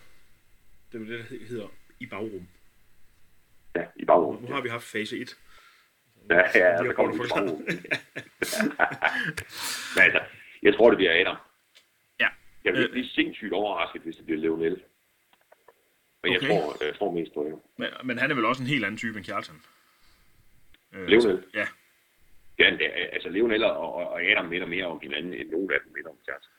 [0.91, 1.68] Det er det, der hedder
[1.99, 2.47] i bagrum.
[3.76, 4.41] Ja, i bagrum.
[4.41, 5.38] Nu har vi haft fase 1.
[6.30, 7.62] Ja, ja, De har så kommer du i bagrum.
[9.95, 10.22] Men altså,
[10.64, 11.36] jeg tror, det bliver Adam.
[12.20, 12.28] Ja.
[12.64, 12.91] Jeg vil Øh.
[12.91, 14.84] blive sindssygt overrasket, hvis det bliver Leonel.
[16.24, 16.47] Men jeg, Okay.
[16.47, 17.62] tror, jeg tror mest på Adam.
[17.78, 19.55] Men, men han er vel også en helt anden type end Kjartan.
[20.94, 21.44] Øh, Leonel?
[21.54, 21.68] Ja,
[22.60, 22.66] Ja,
[23.14, 26.18] altså Leonel og, og- Adam minder mere om hinanden, end nogen af dem minder om
[26.26, 26.50] Kjartan.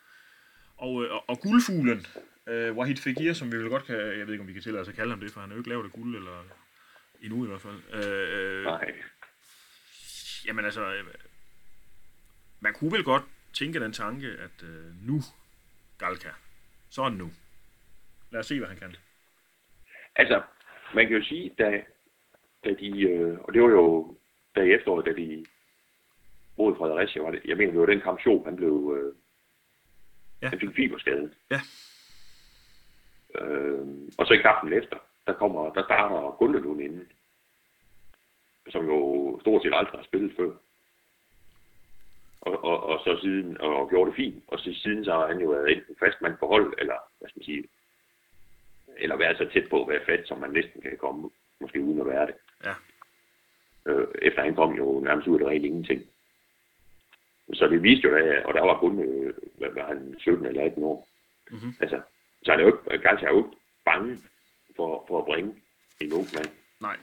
[0.76, 2.06] og, øh, og, og guldfuglen,
[2.46, 4.80] øh, Wahid Fekir, som vi vel godt kan, jeg ved ikke, om vi kan tillade
[4.82, 6.44] os at kalde ham det, for han er jo ikke lavet af guld, eller
[7.22, 8.04] endnu i hvert fald.
[8.04, 8.92] Øh, Nej.
[10.46, 11.04] jamen altså, øh,
[12.60, 13.22] man kunne vel godt
[13.52, 15.20] tænke den tanke, at øh, nu,
[15.98, 16.28] Galka,
[16.90, 17.30] så er det nu.
[18.30, 18.96] Lad os se, hvad han kan.
[20.16, 20.42] Altså,
[20.94, 21.82] man kan jo sige, da,
[22.64, 24.16] da de, øh, og det var jo
[24.60, 25.46] da i efteråret, da de
[26.58, 29.14] mod Fredericia, var det, jeg mener, det var den kamp, Schob, han blev, øh,
[30.42, 30.48] Ja.
[30.48, 31.34] han fik fiberskade.
[31.50, 31.60] Ja.
[33.40, 33.86] Øh,
[34.18, 34.96] og så i kampen efter,
[35.26, 37.08] der kommer, der starter Gundelund inden,
[38.68, 40.50] som jo stort set aldrig har spillet før.
[42.40, 44.44] Og, og, og så siden, og, og gjorde det fint.
[44.46, 47.28] Og så siden så har han jo været enten fast mand på hold, eller hvad
[47.28, 47.64] skal man sige,
[48.96, 51.30] eller været så tæt på at være fat, som man næsten kan komme,
[51.60, 52.34] måske uden at være det.
[53.86, 56.02] Øh, efter han kom jo nærmest ud af det rent ingenting.
[57.52, 60.64] Så det viste jo, da, og der var kun, øh, hvad var han, 17 eller
[60.64, 61.08] 18 år.
[61.50, 61.74] Mhm.
[61.80, 62.00] Altså,
[62.44, 64.18] så er jo ikke, Gals er jo ikke bange
[64.76, 65.54] for, for at bringe
[66.00, 66.50] en ung mand.
[66.80, 66.96] Nej.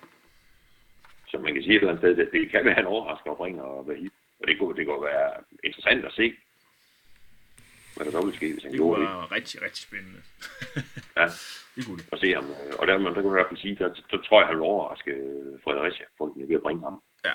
[1.28, 3.32] Så man kan sige et eller andet sted, at det kan være, at han overrasker
[3.32, 4.10] og bringer og hvad i.
[4.40, 5.32] Og det kunne, det kunne være
[5.64, 6.34] interessant at se,
[7.98, 9.10] hvad der så ville ske, hvis han Det gjorde det.
[9.10, 10.22] være rigtig, rigtig spændende.
[11.20, 11.26] Ja,
[11.76, 12.08] det kunne det.
[12.12, 12.46] og se ham.
[12.50, 14.48] øh, Og der, man, der kan man i hvert fald sige, der, der tror jeg,
[14.48, 17.02] han vil overraske øh, Fredericia, folk er ved at bringe ham.
[17.26, 17.34] Ja.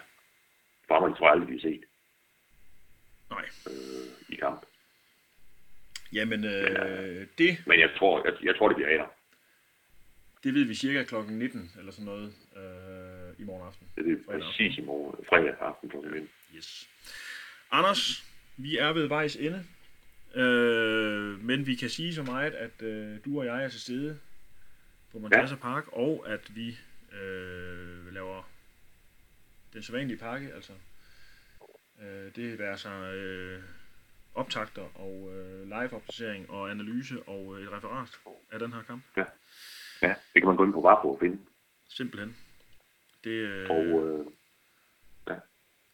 [0.90, 1.84] Ham, tror jeg aldrig, vi har set
[3.30, 3.44] Nej.
[3.70, 4.62] øh, i kamp.
[6.12, 9.10] Jamen, øh, det, Men jeg tror, jeg, jeg tror det bliver Adam.
[10.44, 13.86] det ved vi cirka klokken 19, eller sådan noget, øh, i morgen aften.
[13.96, 15.96] Det er det præcis i morgen, fredag aften kl.
[15.96, 16.28] 19.
[16.56, 16.88] Yes.
[17.70, 18.24] Anders,
[18.56, 19.64] vi er ved vejs ende.
[20.34, 24.18] Øh, men vi kan sige så meget, at øh, du og jeg er til stede
[25.12, 25.60] på Montasa ja.
[25.60, 26.78] Park, og at vi
[27.22, 28.48] øh, laver
[29.72, 30.72] den sædvanlige pakke, altså
[32.02, 33.62] øh, det vil sig øh,
[34.34, 38.18] optagter og øh, live-opdatering og analyse og øh, et referat
[38.52, 39.02] af den her kamp.
[40.02, 41.38] Ja, det kan man gå ind på Vafo og finde.
[41.88, 42.36] Simpelthen.
[43.24, 44.26] Det, øh, Og, øh,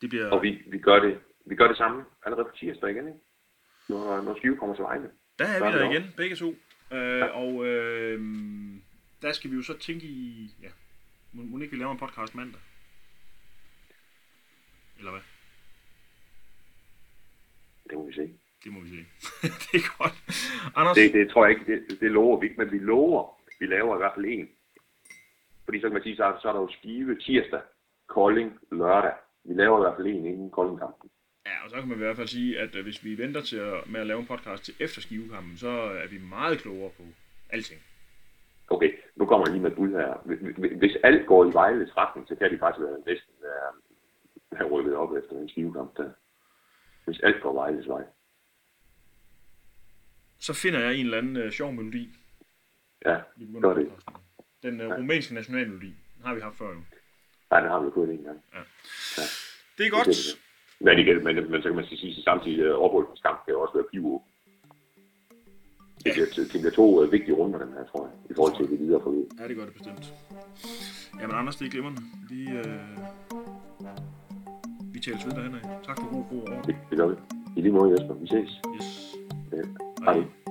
[0.01, 0.31] det bliver...
[0.31, 3.19] og vi, vi, gør det, vi gør det samme allerede på tirsdag igen, ikke?
[3.89, 5.11] Når, når Skive kommer til vejene.
[5.39, 6.55] Der er vi der igen, begge to.
[6.93, 8.21] Øh, og øh,
[9.23, 10.51] der skal vi jo så tænke i...
[10.63, 10.69] Ja,
[11.33, 12.61] må, må ikke vi laver en podcast mandag?
[14.99, 15.21] Eller hvad?
[17.91, 18.35] Det må vi se.
[18.65, 18.97] Det må vi se.
[19.73, 20.15] det er godt.
[20.77, 23.67] Anders, Det, det tror jeg ikke, det, det lover vi ikke, men vi lover, vi
[23.67, 24.49] laver i hvert fald en.
[25.65, 27.61] Fordi så kan man sige, så, er- så er der jo Skive tirsdag,
[28.07, 29.13] Kolding lørdag.
[29.45, 31.11] Vi laver i hvert fald en inden Kolding-kampen.
[31.49, 33.57] Ja, og så kan man i hvert fald sige, at øh, hvis vi venter til
[33.57, 37.03] at, med at lave en podcast til efter skivekampen, så er vi meget klogere på
[37.51, 37.81] alting.
[38.71, 40.13] Okay, nu kommer jeg lige med et bud her.
[40.79, 43.73] Hvis- alt går i Vejles retning, så kan de faktisk være næsten være,
[44.59, 46.11] have rykket op efter en skivekamp der.
[47.05, 48.03] Hvis alt går Vejles vej.
[50.39, 52.11] Så finder jeg en eller anden øh, sjov melodi.
[53.05, 53.21] Ja,
[53.63, 53.93] gør det.
[54.63, 55.87] Den øh, rumænske nationalmelodi.
[56.17, 56.81] Den har vi haft før jo.
[57.51, 58.43] Nej, det har vi fået en gang.
[59.79, 60.07] Det er godt.
[60.07, 60.48] Det er det.
[60.81, 63.91] Men, igen, men, men så kan man sige, at samtidig uh, oprykningskamp kan også være
[63.93, 64.19] pivo.
[66.05, 68.71] Det bliver, det bliver to uh, vigtige runder, den her, tror jeg, i forhold til
[68.71, 69.29] det videre forløb.
[69.41, 70.05] Ja, det gør det bestemt.
[71.21, 72.03] Jamen Anders, det er glimrende.
[72.31, 72.65] Vi, øh,
[74.93, 75.63] vi tales ved derhen af.
[75.85, 76.65] Tak for god og orden.
[76.67, 77.15] Det, det gør vi.
[77.57, 78.15] I lige måde, Jesper.
[78.15, 78.51] Vi ses.
[78.77, 79.17] Yes.
[79.53, 79.63] Ja.
[80.05, 80.15] Hej.
[80.15, 80.48] Hej.